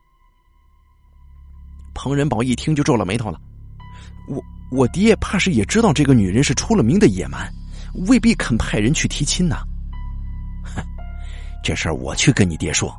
[1.93, 3.39] 彭仁宝一听就皱了眉头了。
[4.27, 7.53] 我我爹怕是也知道这个女人是出了名的野蛮，
[8.07, 9.61] 未必肯派人去提亲呐。
[10.63, 10.81] 哼，
[11.61, 12.95] 这事儿我去跟你爹说，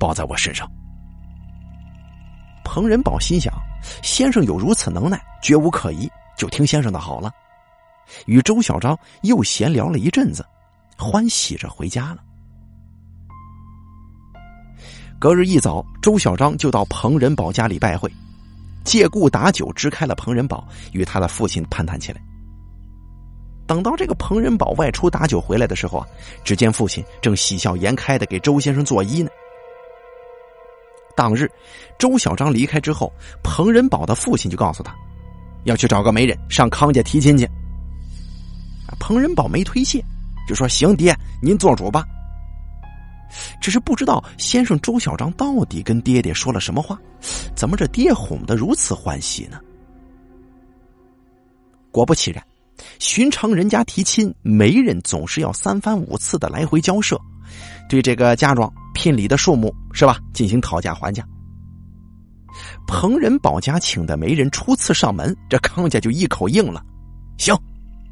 [0.00, 0.68] 包在我身上。
[2.64, 3.54] 彭仁宝心想，
[4.02, 7.30] 先生有如此能耐，绝无可疑，就听先生的好了。
[8.26, 10.44] 与周小张又闲聊了一阵子，
[10.98, 12.22] 欢喜着回家了。
[15.20, 18.08] 隔日一早，周小章就到彭仁宝家里拜会，
[18.84, 22.20] 借故打酒支开了彭仁宝，与他的父亲攀谈起来。
[23.66, 26.06] 等到这个彭仁宝外出打酒回来的时候啊，
[26.44, 29.30] 只见父亲正喜笑颜开的给周先生作揖呢。
[31.16, 31.50] 当日，
[31.98, 34.94] 周小张离开之后，彭仁宝的父亲就告诉他，
[35.64, 37.44] 要去找个媒人上康家提亲去。
[39.00, 40.00] 彭仁宝没推卸，
[40.46, 42.06] 就说：“行，爹，您做主吧。”
[43.60, 46.98] 只是不知道先生周小章到底跟爹爹说了什么话，
[47.54, 49.58] 怎么这爹哄得如此欢喜呢？
[51.90, 52.44] 果不其然，
[52.98, 57.20] 寻常人家提亲，媒人总是要三番五次的来回交涉，
[57.88, 61.24] 对这个嫁妆、聘礼的数目是吧进行讨价还价。
[62.86, 66.82] 彭仁宝家请的媒人初次上门，这康家就一口应了，
[67.36, 67.56] 行，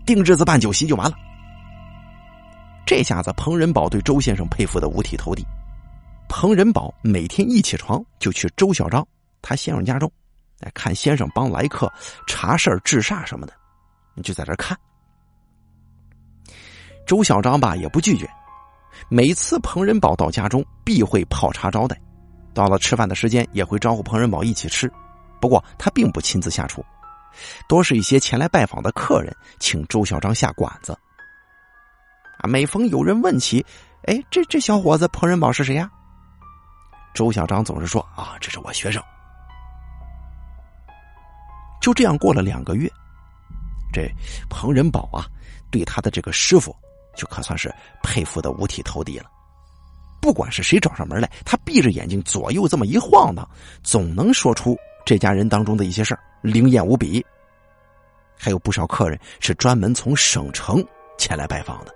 [0.04, 1.16] 定日子办酒席就完了。
[2.86, 5.44] 这下子，彭仁宝对周先生佩服的五体投地。
[6.28, 9.06] 彭仁宝每天一起床就去周小张
[9.42, 10.10] 他先生家中，
[10.60, 11.92] 来看先生帮来客
[12.28, 13.52] 查事儿、治煞什么的，
[14.14, 14.78] 你就在这看。
[17.06, 18.28] 周小张吧也不拒绝，
[19.08, 22.00] 每次彭仁宝到家中必会泡茶招待，
[22.54, 24.90] 到了吃饭的时间也会招呼彭仁宝一起吃。
[25.40, 26.84] 不过他并不亲自下厨，
[27.68, 30.96] 多是一些前来拜访的客人请周小张下馆子。
[32.38, 33.64] 啊，每逢有人问起，
[34.04, 35.90] 哎，这这小伙子彭仁宝是谁呀？
[37.14, 39.02] 周小张总是说啊，这是我学生。
[41.80, 42.90] 就这样过了两个月，
[43.92, 44.06] 这
[44.50, 45.26] 彭仁宝啊，
[45.70, 46.74] 对他的这个师傅
[47.14, 47.72] 就可算是
[48.02, 49.30] 佩服的五体投地了。
[50.20, 53.48] 不管是谁找上门来，他闭着眼睛左右这么一晃荡，
[53.82, 57.24] 总能说出这家人当中的一些事儿，灵验无比。
[58.36, 60.84] 还有不少客人是专门从省城
[61.16, 61.94] 前来拜访的。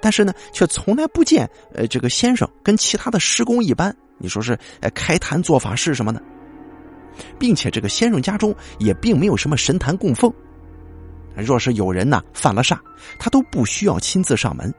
[0.00, 6.22] 但是呢，却从来不见呃，这个先生跟其他的师公一般，你说是呃开坛做法事什么的，
[7.38, 10.32] 并且这个先生家中也并没有什么神坛供奉。
[11.36, 12.78] 若是有人呢犯了煞，
[13.18, 14.72] 他都不需要亲自上门，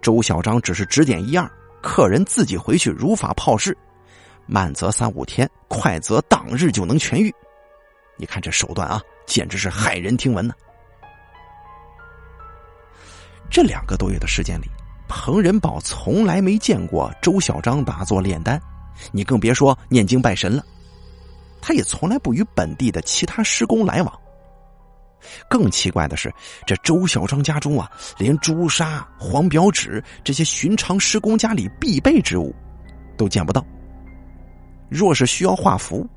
[0.00, 1.50] 周小章只是指点一二，
[1.82, 3.76] 客人自己回去如法炮制，
[4.46, 7.30] 慢则三五天，快则当日就能痊愈。
[8.16, 10.54] 你看这手段啊，简直是骇人听闻呢。
[13.50, 14.66] 这两个多月的时间里，
[15.08, 18.60] 彭仁宝从来没见过周小章打坐炼丹，
[19.10, 20.62] 你更别说念经拜神了。
[21.60, 24.20] 他也从来不与本地的其他施工来往。
[25.48, 26.32] 更奇怪的是，
[26.66, 32.54] 这周小章家中啊，连朱砂、黄表纸这些寻常施工家里必备之物
[33.16, 33.64] 都见不到。
[34.88, 36.08] 若是需要画符，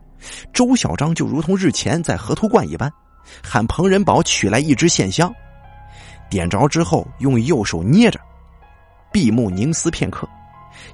[0.54, 2.92] 周小章就如同日前在河图观一般，
[3.44, 5.34] 喊彭仁宝取来一支线香。
[6.32, 8.18] 点着之后，用右手捏着，
[9.12, 10.28] 闭目凝思片刻，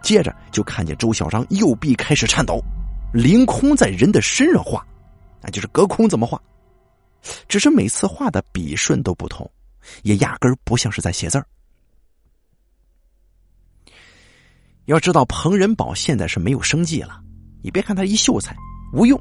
[0.02, 2.60] 接着就看见周小章右臂开始颤抖，
[3.14, 4.84] 凌空在人的身上画，
[5.40, 6.42] 那就是隔空怎么画，
[7.48, 9.50] 只是每次画的笔顺都不同，
[10.02, 11.46] 也压根儿不像是在写字儿。
[14.86, 17.22] 要知道，彭仁宝现在是没有生计了，
[17.62, 18.56] 你别看他一秀才，
[18.92, 19.20] 无用。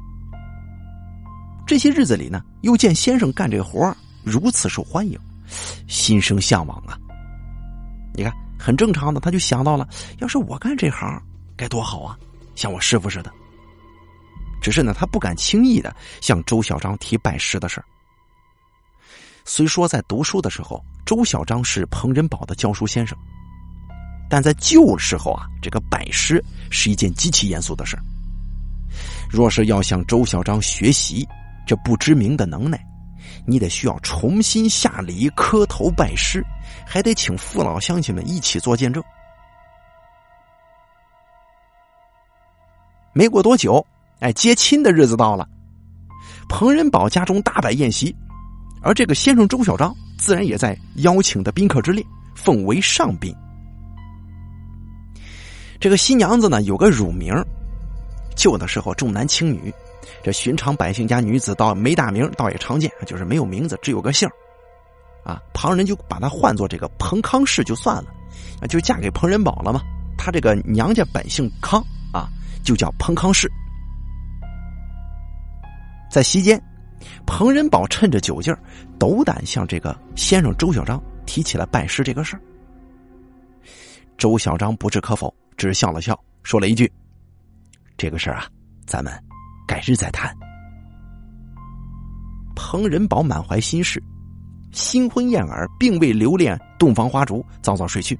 [1.67, 5.19] 这些日子里呢，又见先生干这活如此受欢迎。
[5.87, 6.97] 心生向往啊！
[8.13, 9.87] 你看，很正常的，他就想到了，
[10.19, 11.21] 要是我干这行
[11.55, 12.17] 该多好啊，
[12.55, 13.31] 像我师傅似的。
[14.61, 17.85] 只是呢，他不敢轻易的向周小章提拜师的事儿。
[19.45, 23.17] 虽说在读书的时候，周小章是彭仁宝的教书先生，
[24.29, 28.03] 但在旧时候啊，这个拜师是一件极其严肃的事儿。
[29.29, 31.27] 若是要向周小章学习
[31.67, 32.83] 这不知名的能耐。
[33.45, 36.43] 你得需要重新下礼磕头拜师，
[36.85, 39.03] 还得请父老乡亲们一起做见证。
[43.13, 43.85] 没过多久，
[44.19, 45.47] 哎，接亲的日子到了，
[46.49, 48.15] 彭仁宝家中大摆宴席，
[48.81, 53.33] 而这个先生周小章自然也在邀请的宾客之列，奉为上宾。
[55.79, 57.33] 这个新娘子呢，有个乳名，
[58.35, 59.73] 旧的时候重男轻女。
[60.23, 64.29] 这寻常百姓家女子倒没大名，倒也常见，就是没有名字，只有个姓
[65.23, 68.13] 啊，旁人就把他唤作这个彭康氏就算了，
[68.61, 69.81] 啊，就嫁给彭仁宝了嘛。
[70.17, 72.29] 他这个娘家本姓康啊，
[72.63, 73.49] 就叫彭康氏。
[76.09, 76.61] 在席间，
[77.25, 78.59] 彭仁宝趁着酒劲儿，
[78.97, 82.41] 斗胆向这个先生周小章提起了拜师这个事儿。
[84.17, 86.91] 周小章不置可否，只是笑了笑，说了一句
[87.97, 88.47] ：“这个事儿啊，
[88.87, 89.13] 咱们
[89.67, 90.33] 改日再谈。”
[92.55, 94.01] 彭仁宝满怀心事，
[94.71, 98.19] 新婚燕尔，并未留恋洞房花烛，早早睡去。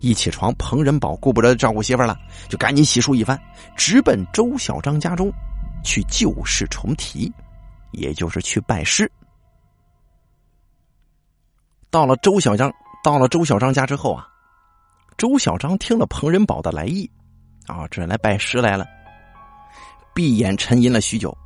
[0.00, 2.16] 一起床，彭仁宝顾不得照顾媳妇了，
[2.48, 3.40] 就赶紧洗漱一番，
[3.76, 5.32] 直奔周小张家中
[5.82, 7.32] 去旧事重提，
[7.92, 9.10] 也就是去拜师。
[11.90, 14.28] 到了周小张，到了周小张家之后啊，
[15.16, 17.10] 周小张听了彭仁宝的来意，
[17.66, 18.86] 啊，这来拜师来了，
[20.14, 21.36] 闭眼沉吟了许久。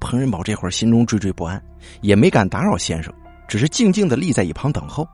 [0.00, 1.62] 彭仁宝这会儿心中惴惴不安，
[2.00, 3.12] 也没敢打扰先生，
[3.48, 5.08] 只是静静的立在一旁等候。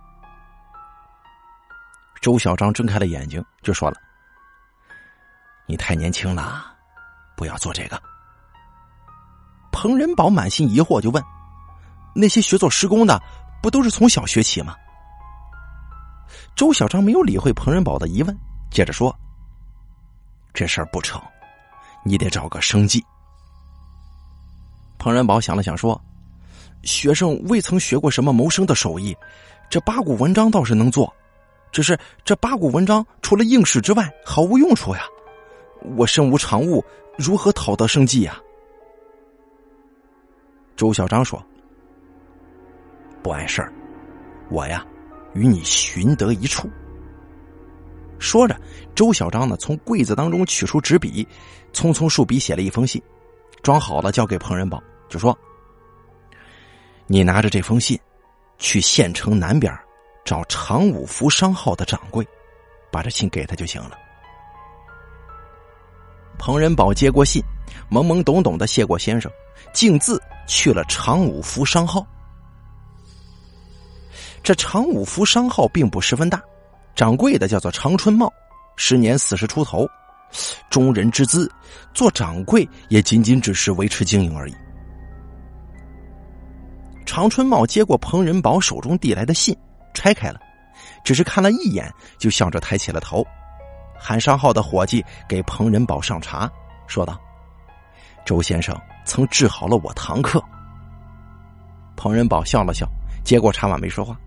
[2.21, 3.97] 周小张睁开了眼睛，就说了
[5.67, 6.75] ：“你太年轻了，
[7.37, 8.03] 不要做这个。”
[9.71, 11.23] 彭仁宝满心疑惑，就问
[12.17, 13.21] ：“那些学做施工的，
[13.63, 14.75] 不都是从小学起吗？”
[16.57, 18.37] 周小张没有理会彭仁宝的疑问，
[18.71, 19.15] 接着说
[20.53, 21.23] ：“这事儿不成，
[22.07, 23.05] 你得找个生计。”
[24.99, 26.01] 彭仁宝想了想，说
[26.83, 29.17] ：“学生未曾学过什么谋生的手艺，
[29.69, 31.13] 这八股文章倒是能做，
[31.73, 35.03] 只是这八股文章除了应试之外毫无用处呀。
[35.97, 36.85] 我身无长物，
[37.19, 38.41] 如何讨得生计呀？”
[40.77, 41.45] 周小章说
[43.23, 43.73] ：“不碍事儿，
[44.51, 44.85] 我呀，
[45.35, 46.69] 与你寻得一处。”
[48.19, 48.59] 说着，
[48.95, 51.27] 周小章呢从柜子当中取出纸笔，
[51.73, 53.01] 匆匆竖笔写了一封信，
[53.63, 54.83] 装好了交给彭仁宝。
[55.09, 55.39] 就说
[57.07, 57.99] ：“你拿着这封信，
[58.59, 59.73] 去县城南边
[60.25, 62.27] 找常五福商号的掌柜，
[62.91, 63.97] 把这信给他就行了。”
[66.39, 67.43] 彭仁宝接过信，
[67.91, 69.31] 懵懵懂懂的谢过先生，
[69.73, 72.05] 径自去了常五福商号。
[74.43, 76.43] 这常五福商号并不十分大，
[76.97, 78.33] 掌柜的叫做长春茂，
[78.75, 79.87] 时年四十出头，
[80.71, 81.49] 中人之资，
[81.93, 84.55] 做掌柜也仅仅只是维持经营而已。
[87.05, 89.55] 常春茂接过彭仁宝手中递来的信，
[89.93, 90.41] 拆开了，
[91.05, 93.23] 只是看了一眼，就笑着抬起了头，
[93.99, 96.51] 喊商号的伙计给彭仁宝上茶，
[96.87, 97.21] 说道
[98.25, 100.43] ：“周先生曾治好了我堂客。”
[101.95, 102.89] 彭仁宝笑了笑，
[103.23, 104.19] 接过茶碗没说话。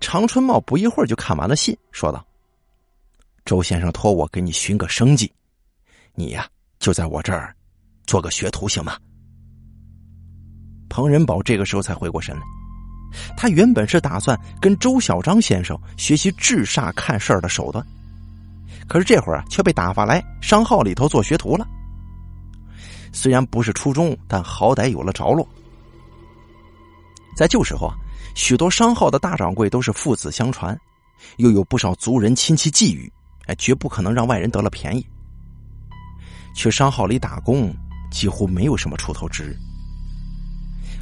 [0.00, 2.24] 常春茂不一会儿就看完了信，说道
[3.44, 5.32] ：“周先生托我给你寻个生计，
[6.14, 7.54] 你呀就在我这儿
[8.06, 8.96] 做个学徒行吗？”
[10.88, 12.42] 彭仁宝这个时候才回过神来，
[13.36, 17.86] 他原本是打算跟周小章先生学习治煞看事儿的手段，
[18.88, 21.66] 可是这会儿啊却被打发来商号里头做学徒了。
[23.12, 25.46] 虽然不是初中，但好歹有了着落。
[27.36, 27.94] 在旧时候啊，
[28.34, 30.78] 许多商号的大掌柜都是父子相传，
[31.36, 33.10] 又有不少族人亲戚觊觎，
[33.46, 35.06] 哎，绝不可能让外人得了便宜。
[36.54, 37.74] 去商号里打工
[38.10, 39.56] 几乎没有什么出头之日。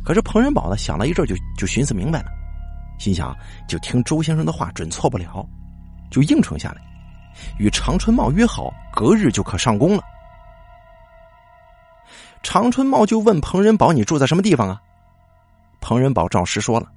[0.04, 2.30] 可是彭仁宝呢，想了一阵，就就寻思明白了，
[2.98, 3.36] 心想
[3.68, 5.46] 就听周先生的话，准错不了，
[6.10, 6.82] 就应承下来，
[7.58, 10.02] 与常春茂约好，隔日就可上工了。
[12.42, 14.80] 常春茂就问彭仁宝：“你住在什么地方啊？”
[15.80, 16.90] 彭仁宝照实说了，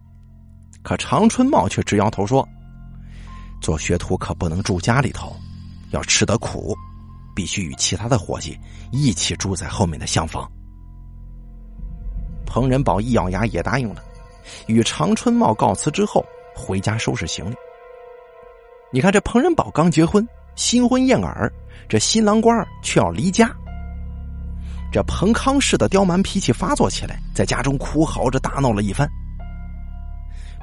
[0.83, 2.47] 可常春茂却直摇头说
[3.61, 5.33] ：“做学徒可不能住家里头，
[5.91, 6.75] 要吃得苦，
[7.33, 8.59] 必须与其他的伙计
[8.91, 10.49] 一起住在后面的厢房。”
[12.45, 14.03] 彭仁宝一咬牙也答应了，
[14.67, 17.55] 与常春茂告辞之后，回家收拾行李。
[18.91, 21.51] 你看这彭仁宝刚结婚，新婚燕尔，
[21.87, 23.49] 这新郎官却要离家。
[24.91, 29.09] 这彭康氏的刁蛮脾气发作起来，在家中哭嚎着大闹了一番。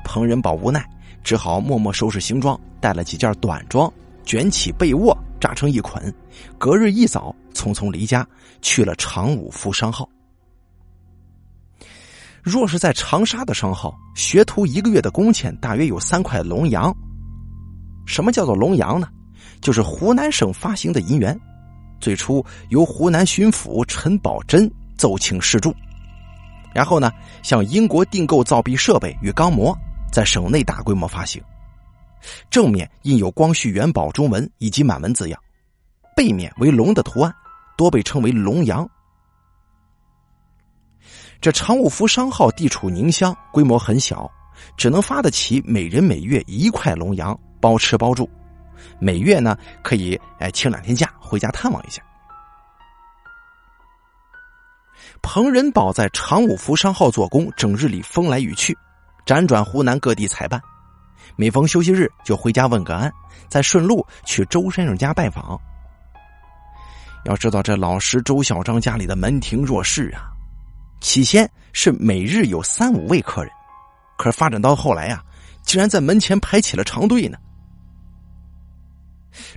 [0.05, 0.85] 彭仁宝无奈，
[1.23, 3.93] 只好默默收拾行装，带了几件短装，
[4.25, 6.13] 卷起被窝，扎成一捆，
[6.59, 8.27] 隔日一早，匆匆离家，
[8.63, 10.09] 去了长武福商号。
[12.43, 16.95] 若是在长沙的商号，学徒一个月的工钱大约有三块龙洋。
[18.07, 19.09] 什么叫做龙洋呢？
[19.61, 21.39] 就是湖南省发行的银元，
[22.01, 25.75] 最初由湖南巡抚陈宝珍奏请试铸，
[26.75, 29.77] 然后呢，向英国订购造币设备与钢模，
[30.11, 31.43] 在省内大规模发行。
[32.51, 35.41] 正面印有光绪元宝中文以及满文字样，
[36.15, 37.35] 背面为龙的图案，
[37.77, 38.89] 多被称为龙洋。
[41.41, 44.31] 这常务福商号地处宁乡，规模很小，
[44.77, 48.29] 只能发得起每人每月一块龙洋，包吃包住。
[48.99, 52.03] 每月呢，可以哎请两天假回家探望一下。
[55.23, 58.77] 彭仁宝在常务福商号做工，整日里风来雨去，
[59.25, 60.61] 辗转湖南各地采办。
[61.37, 63.11] 每逢休息日就回家问个安，
[63.49, 65.59] 再顺路去周先生家拜访。
[67.25, 70.31] 要知道，这老师周小章家里的门庭若市啊。
[71.01, 73.51] 起先是每日有三五位客人，
[74.19, 75.23] 可发展到后来呀，
[75.63, 77.39] 竟然在门前排起了长队呢。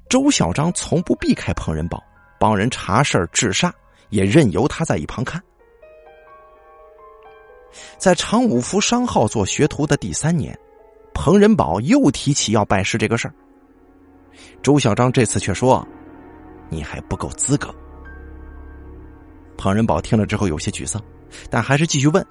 [0.10, 2.02] 周小章从不避开彭仁宝，
[2.40, 3.72] 帮人查事儿、治煞，
[4.10, 5.42] 也任由他在一旁看。
[7.98, 10.58] 在常五福商号做学徒的第三年，
[11.14, 13.34] 彭仁宝又提起要拜师这个事儿。
[14.62, 15.88] 周小章这次却说
[16.70, 17.74] ：“你还不够资格。”
[19.58, 21.02] 彭仁宝听了之后有些沮丧，
[21.50, 22.26] 但还是继续问：“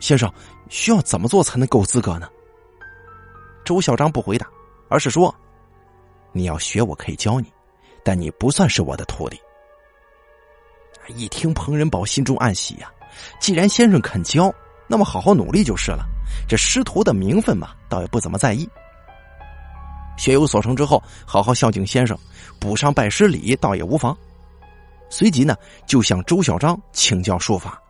[0.00, 0.32] 先生，
[0.68, 2.28] 需要怎么做才能够资格呢？”
[3.64, 4.48] 周小章不回答，
[4.88, 5.34] 而是说
[6.32, 7.52] ：“你要学，我可以教你，
[8.04, 9.38] 但你不算是我的徒弟。”
[11.14, 12.90] 一听，彭仁宝心中暗喜呀，
[13.38, 14.52] 既然先生肯教。
[14.86, 16.04] 那么好好努力就是了，
[16.48, 18.68] 这师徒的名分嘛，倒也不怎么在意。
[20.16, 22.16] 学有所成之后，好好孝敬先生，
[22.60, 24.16] 补上拜师礼，倒也无妨。
[25.10, 25.56] 随即呢，
[25.86, 27.80] 就向周小张请教术法。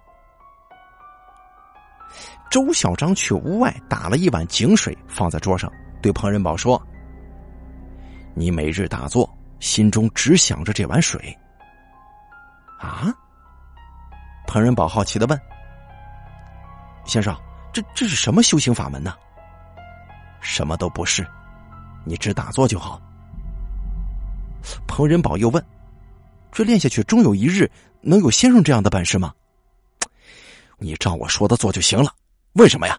[2.51, 5.71] 周小张去屋外打了一碗井水，放在桌上，
[6.01, 6.81] 对彭仁宝说
[8.35, 9.29] ：“你每日打坐，
[9.59, 11.37] 心中只想着这碗水。”
[12.79, 13.13] 啊？
[14.47, 15.41] 彭仁宝好奇的问。
[17.05, 17.37] 先生，
[17.73, 19.15] 这这是什么修行法门呢？
[20.41, 21.27] 什么都不是，
[22.05, 23.01] 你只打坐就好。
[24.87, 25.65] 彭仁宝又问
[26.53, 29.33] ：“这练下去，终有一日能有先生这样的本事吗？”
[30.79, 32.13] 你照我说的做就行了。
[32.55, 32.99] 为什么呀？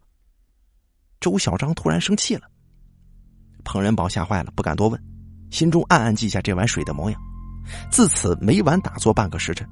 [1.20, 2.44] 周小张突然生气了。
[3.64, 5.04] 彭仁宝吓坏了，不敢多问，
[5.50, 7.20] 心中暗暗记下这碗水的模样。
[7.90, 9.68] 自此每晚打坐半个时辰，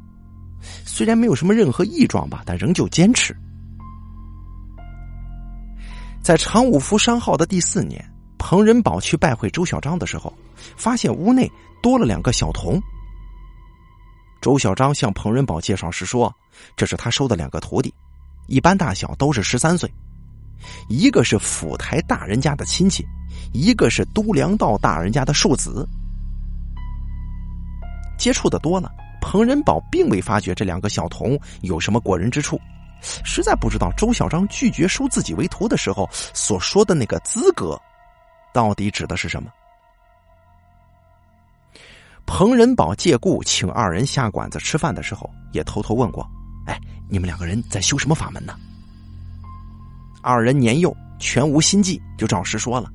[0.86, 3.36] 虽然没有什么任何异状吧，但仍旧坚持。
[6.24, 8.02] 在常五福商号的第四年，
[8.38, 10.34] 彭仁宝去拜会周小章的时候，
[10.78, 11.52] 发现屋内
[11.82, 12.82] 多了两个小童。
[14.42, 16.34] 周小章向彭仁宝介绍时说
[16.78, 17.94] ：“这是他收的两个徒弟，
[18.48, 19.94] 一般大小都是十三岁，
[20.88, 23.06] 一个是府台大人家的亲戚，
[23.52, 25.86] 一个是都粮道大人家的庶子。”
[28.18, 32.58] 接触的多了，彭仁宝并未发觉这两个小童有什么过人之处。
[33.24, 37.80] 实在不知道周小张拒绝收自己为徒的时候所说的那个资格，
[38.54, 39.52] 到底指的是什么？
[42.26, 46.26] 彭仁宝借故请二人下馆子吃饭的时候，也偷偷问过
[46.66, 46.80] ：“哎，
[47.10, 48.56] 你们两个人在修什么法门呢？”
[50.24, 52.90] 二人年幼，全无心计，就照实说了：“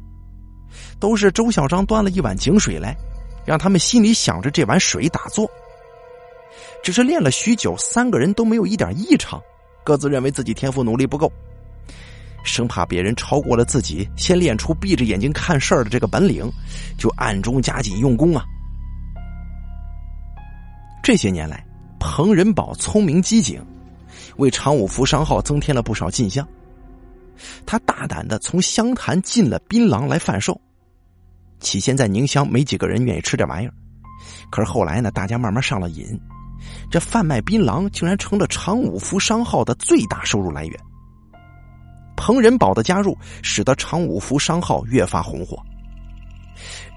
[0.98, 2.96] 都是周小张端了一碗井水来，
[3.44, 5.46] 让他们心里想着这碗水打坐。
[6.82, 9.38] 只是练了许久，三个人都没有一点异常。”
[9.84, 11.32] 各自认为自己天赋努力不够，
[12.44, 16.50] 生怕别人超过了自己，先练出闭着眼睛看事儿的这个本领，
[16.98, 18.44] 就暗中加紧用功啊。
[21.02, 21.64] 这些年来，
[21.98, 23.64] 彭仁宝聪明机警，
[24.36, 26.46] 为常武福商号增添了不少进项。
[27.64, 30.60] 他大胆的从湘潭进了槟榔来贩售，
[31.60, 33.72] 起先在宁乡没几个人愿意吃这玩意儿，
[34.50, 36.04] 可是后来呢，大家慢慢上了瘾。
[36.90, 40.80] 这贩卖槟榔竟然成了常五福商号的最大收入来源。
[42.16, 45.56] 彭仁宝的加入，使得常五福商号越发红火。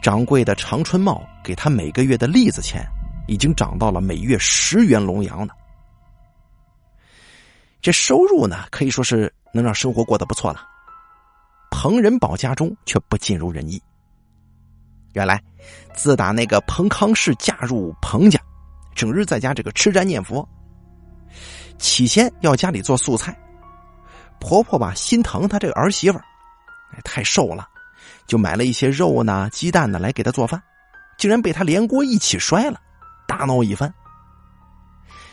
[0.02, 2.84] 掌柜的常春茂给他每个月的栗子钱，
[3.28, 5.54] 已经涨到了每月十元龙洋呢。
[7.82, 10.68] 这收入呢，可以说是能让生活过得不错了。
[11.70, 13.82] 彭仁宝家中却不尽如人意。
[15.14, 15.42] 原来，
[15.94, 18.40] 自打那个彭康氏嫁入彭家。
[18.94, 20.48] 整日在家这个吃斋念佛，
[21.78, 23.38] 起先要家里做素菜，
[24.40, 26.24] 婆婆吧心疼她这个儿媳妇儿，
[27.04, 27.68] 太瘦了，
[28.28, 30.62] 就买了一些肉呢、鸡蛋呢来给她做饭，
[31.18, 32.80] 竟然被她连锅一起摔了，
[33.28, 33.92] 大闹一番。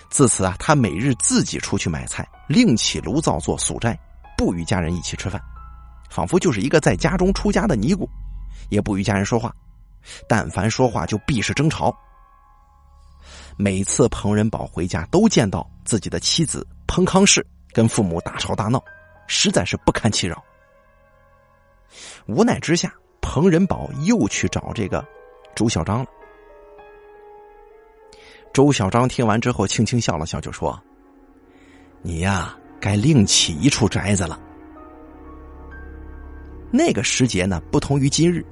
[0.09, 3.99] 自此啊，她每日自己出去买菜，另起炉灶做素斋，
[4.37, 5.39] 不与家人一起吃饭，
[6.09, 8.09] 仿佛就是一个在家中出家的尼姑，
[8.71, 9.55] 也不与家人说话，
[10.27, 11.95] 但凡说话就必是争吵。
[13.61, 18.81] 每次彭仁宝回家，都见到自己的妻子彭康氏跟父母大吵大闹，
[19.27, 20.41] 实在是不堪其扰。
[22.27, 25.05] 无奈之下，彭仁宝又去找这个
[25.57, 26.07] 周小章了。
[28.53, 30.81] 周小张听完之后，轻轻笑了笑，就说
[32.01, 34.39] ：“你呀，该另起一处宅子了。
[36.71, 38.47] 那个时节呢，不同于今日，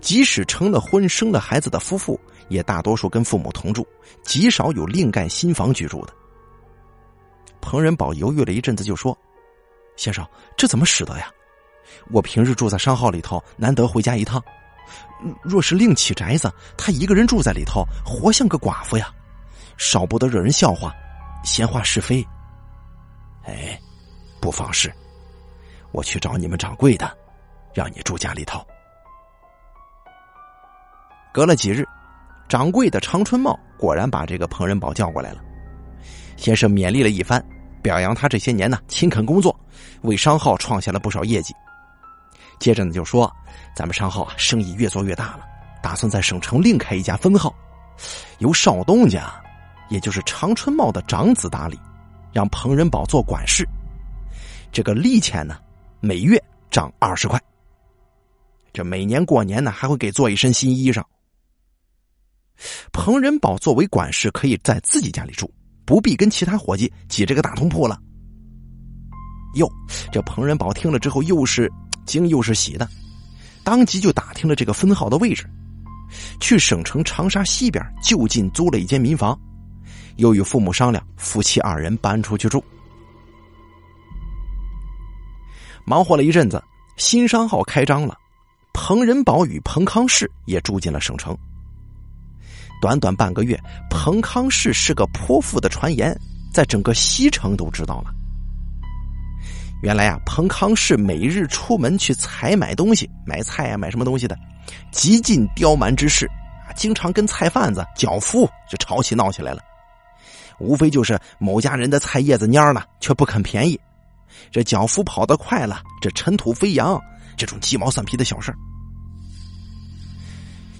[0.00, 2.18] 即使成了婚、生了孩子的夫妇，
[2.48, 3.86] 也大多数跟父母同住，
[4.22, 6.12] 极少有另盖新房居住的。
[7.60, 9.16] 彭仁宝犹豫了一阵子，就说
[9.96, 10.26] ：“先生，
[10.56, 11.30] 这怎么使得呀？
[12.10, 14.42] 我平日住在商号里头，难得回家一趟。
[15.42, 19.10] 若是另起宅子，他一个人住在里头，活像个寡妇呀，
[19.76, 20.94] 少不得惹人笑话，
[21.44, 22.26] 闲话是非。
[23.44, 23.80] 哎，
[24.40, 24.92] 不妨事，
[25.92, 27.16] 我去找你们掌柜的。”
[27.74, 28.66] 让你住家里头。
[31.32, 31.86] 隔了几日，
[32.48, 35.40] 掌柜的长春茂果然把这个彭仁宝叫过来了，
[36.36, 37.44] 先是勉励了一番，
[37.82, 39.54] 表扬他这些年呢勤恳工作，
[40.00, 41.54] 为商号创下了不少业绩。
[42.58, 43.30] 接着呢就说，
[43.76, 45.40] 咱们商号啊生意越做越大了，
[45.82, 47.54] 打算在省城另开一家分号，
[48.38, 49.30] 由少东家，
[49.90, 51.78] 也就是长春茂的长子打理，
[52.32, 53.68] 让彭仁宝做管事。
[54.72, 55.58] 这个利钱呢，
[56.00, 57.38] 每月涨二十块。
[58.72, 61.02] 这每年过年呢，还会给做一身新衣裳。
[62.92, 65.50] 彭仁宝作为管事，可以在自己家里住，
[65.84, 68.00] 不必跟其他伙计挤这个大通铺了。
[69.54, 69.70] 哟，
[70.12, 71.70] 这彭仁宝听了之后，又是
[72.04, 72.88] 惊又是喜的，
[73.64, 75.48] 当即就打听了这个分号的位置，
[76.40, 79.38] 去省城长沙西边就近租了一间民房，
[80.16, 82.62] 又与父母商量，夫妻二人搬出去住。
[85.84, 86.62] 忙活了一阵子，
[86.98, 88.14] 新商号开张了。
[88.74, 91.36] 彭仁宝与彭康氏也住进了省城。
[92.80, 93.58] 短短半个月，
[93.90, 96.16] 彭康氏是个泼妇的传言，
[96.52, 98.14] 在整个西城都知道了。
[99.82, 104.36] 原来啊，彭康氏每日出门去采买东西，买菜啊，买什么东西的，
[104.90, 106.26] 极尽刁蛮之事
[106.68, 109.62] 啊，经常跟菜贩子、脚夫就吵起闹起来了。
[110.58, 113.78] 无非就是某家人的菜叶子蔫了，却不肯便宜，
[114.50, 117.00] 这脚夫跑得快了，这尘土飞扬。
[117.36, 118.58] 这种鸡毛蒜皮的小事儿，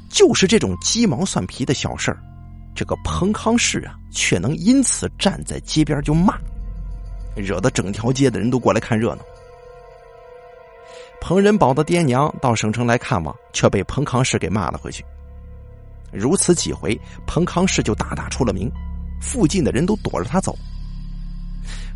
[0.08, 2.18] 就是这种鸡毛蒜皮的小事儿，
[2.74, 6.38] 这个彭康氏啊，却能因此站在街边就骂，
[7.36, 9.22] 惹得整条街的人都过来看热闹。
[11.20, 15.04] 彭仁宝的爹娘到省城来看望，却被彭康氏给骂了回去。
[16.12, 18.70] 如此几回，彭康氏就大大出了名，
[19.20, 20.56] 附近的人都躲着他走。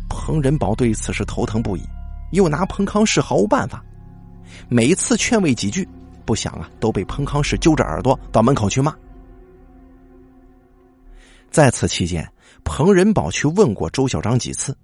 [0.07, 1.81] 彭仁宝对此事头疼不已，
[2.31, 3.83] 又拿彭康氏毫无办法。
[4.69, 5.87] 每次劝慰几句，
[6.25, 8.93] 不想啊，都被彭康氏揪着耳朵到门口去骂。
[11.51, 12.27] 在此期间，
[12.63, 14.75] 彭仁宝去问过周小章几次，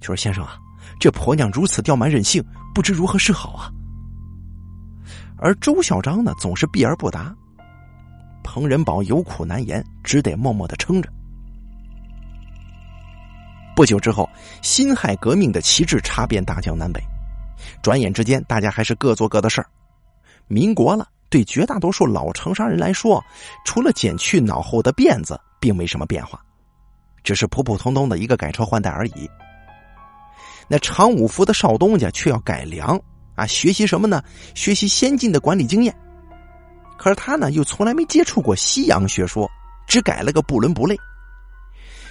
[0.00, 0.58] 就说：“先生啊，
[0.98, 2.42] 这婆娘如此刁蛮任性，
[2.74, 3.70] 不知如何是好啊。”
[5.36, 7.34] 而周小章呢，总是避而不答。
[8.42, 11.10] 彭仁宝有苦难言，只得默默的撑着。
[13.74, 14.28] 不久之后，
[14.62, 17.02] 辛亥革命的旗帜插遍大江南北。
[17.82, 19.66] 转眼之间，大家还是各做各的事儿。
[20.52, 23.24] 民国了，对绝大多数老长沙人来说，
[23.64, 26.38] 除了剪去脑后的辫子，并没什么变化，
[27.24, 29.30] 只是普普通通的一个改朝换代而已。
[30.68, 33.00] 那常五福的少东家却要改良
[33.34, 34.22] 啊，学习什么呢？
[34.54, 35.96] 学习先进的管理经验。
[36.98, 39.50] 可是他呢，又从来没接触过西洋学说，
[39.86, 40.94] 只改了个不伦不类，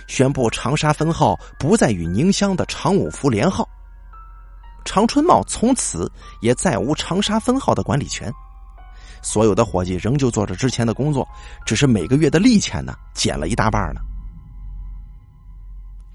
[0.07, 3.69] 宣布长沙分号不再与宁乡的常五福连号。
[4.83, 6.11] 长春茂从此
[6.41, 8.31] 也再无长沙分号的管理权，
[9.21, 11.27] 所有的伙计仍旧做着之前的工作，
[11.65, 14.01] 只是每个月的利钱呢减了一大半呢。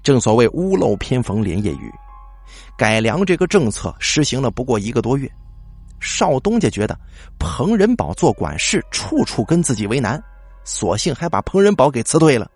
[0.03, 1.91] 正所谓屋漏偏逢连夜雨，
[2.77, 5.29] 改良这个政策实行了不过一个多月，
[5.99, 6.97] 少东家觉得
[7.39, 10.21] 彭仁宝做管事处处跟自己为难，
[10.63, 12.49] 索性还把彭仁宝给辞退了。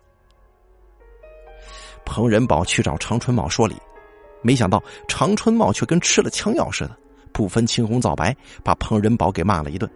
[2.05, 3.75] 彭仁宝去找长春茂说理。
[4.41, 6.97] 没想到常春茂却跟吃了枪药似的，
[7.31, 9.89] 不分青红皂白，把彭仁宝给骂了一顿。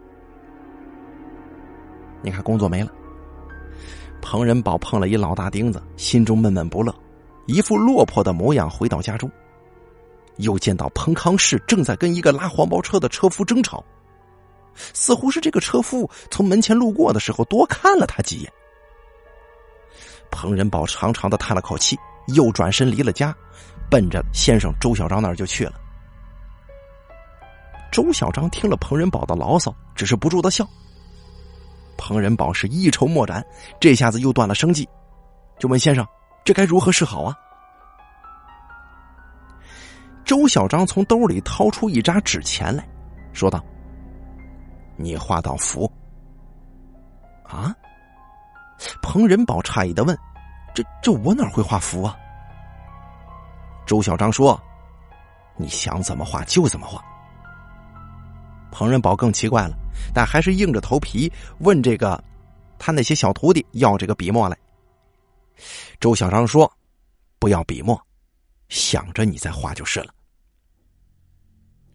[2.21, 2.91] 你看，工作没了。
[4.21, 6.93] 彭仁宝碰了一老大钉子，心中闷闷不乐，
[7.45, 8.67] 一副落魄的模样。
[8.69, 9.29] 回到家中，
[10.37, 13.83] 又见到彭康氏正在跟一个拉黄包车的车夫争吵，
[14.93, 18.51] 似乎是这个车夫从门前路过的时候多看了他几眼。
[20.31, 21.95] 彭仁宝长长的叹了口气，
[22.35, 23.35] 又转身离了家。
[23.89, 25.73] 奔着先生周小章那儿就去了。
[27.91, 30.67] 周小章听了彭仁宝的牢骚，只是不住的笑。
[31.97, 33.45] 彭仁宝是一筹莫展，
[33.79, 34.87] 这下子又断了生计，
[35.59, 36.05] 就问先生
[36.43, 37.33] ：“这该如何是好啊？”
[40.25, 42.85] 周小章从兜里掏出一扎纸钱来，
[43.31, 43.63] 说道
[44.97, 45.89] ：“你画道符。”
[47.47, 47.73] 啊！
[49.01, 50.17] 彭仁宝诧异的问
[50.75, 52.17] ：“这这我哪会画符啊？”
[53.85, 54.61] 周小张说
[55.57, 57.03] ：“你想怎么画就怎么画。”
[58.71, 59.75] 彭仁宝更奇怪了，
[60.13, 62.21] 但还是硬着头皮问这个
[62.77, 64.57] 他那些小徒弟要这个笔墨来。
[65.99, 66.69] 周小张说
[67.39, 67.99] ：“不要笔墨，
[68.67, 70.07] 想着你再画就是了。”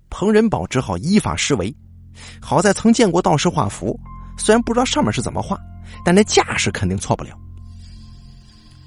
[0.09, 1.75] 彭仁宝只好依法施为。
[2.41, 3.99] 好在曾见过道士画符，
[4.37, 5.59] 虽然不知道上面是怎么画，
[6.05, 7.39] 但那架势肯定错不了。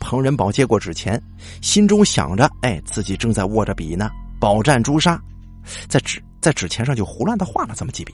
[0.04, 1.20] 彭仁宝接过纸钱，
[1.62, 5.18] 心中想着：“哎，自己正在握着笔呢，饱蘸朱砂，
[5.88, 8.14] 在纸在纸钱上就胡乱的画了这么几笔。”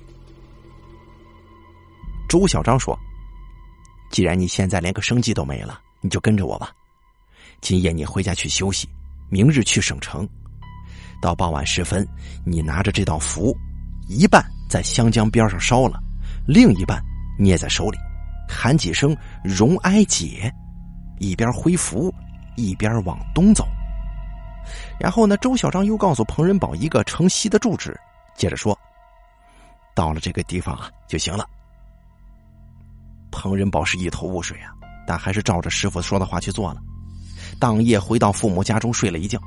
[2.30, 2.98] 朱小张说
[4.12, 6.72] ：“既然你现在连个生计都没了，你就跟着我吧。
[7.60, 8.88] 今夜你回家去休息，
[9.28, 10.30] 明日去省城。
[11.20, 12.08] 到傍晚时分，
[12.46, 13.58] 你拿着这道符，
[14.08, 16.00] 一半在湘江边上烧了，
[16.48, 17.04] 另一半
[17.40, 17.98] 捏在手里，
[18.48, 20.54] 喊几声‘容哀姐’。”
[21.20, 22.14] 一边挥符，
[22.56, 23.68] 一边往东走。
[25.00, 27.98] 然后呢，周小张又告诉彭仁宝一个城西的住址，
[28.36, 28.78] 接着说
[29.96, 31.48] ：“到了这个地方啊，就行了。”
[33.32, 34.74] 彭仁宝是一头雾水啊，
[35.08, 36.82] 但还是照着师傅说的话去做了。
[37.60, 39.40] 当夜回到父母家中睡了一觉。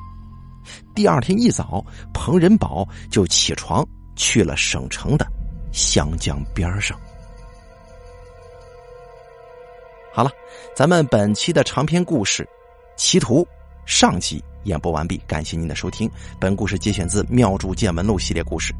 [0.94, 5.26] 第二天一早，彭仁宝就起床去了省城的
[5.72, 6.98] 湘江边上。
[10.14, 10.30] 好了，
[10.76, 12.44] 咱们本期的长篇故事
[12.98, 13.42] 《歧途》
[13.86, 16.10] 上集演播完毕，感谢您的收听。
[16.38, 18.74] 本故事节选自《妙著见闻录》系列故事，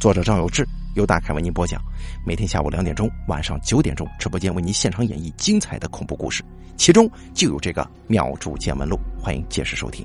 [0.00, 0.66] 作者张有志，
[0.96, 1.80] 由大凯为您播讲。
[2.26, 6.42] 每天下午两点钟、晚上九点钟，直播间为您现场演绎精彩的恐怖故事，
[6.76, 10.04] 其中就有这个《妙著见闻录》，欢迎届时收听。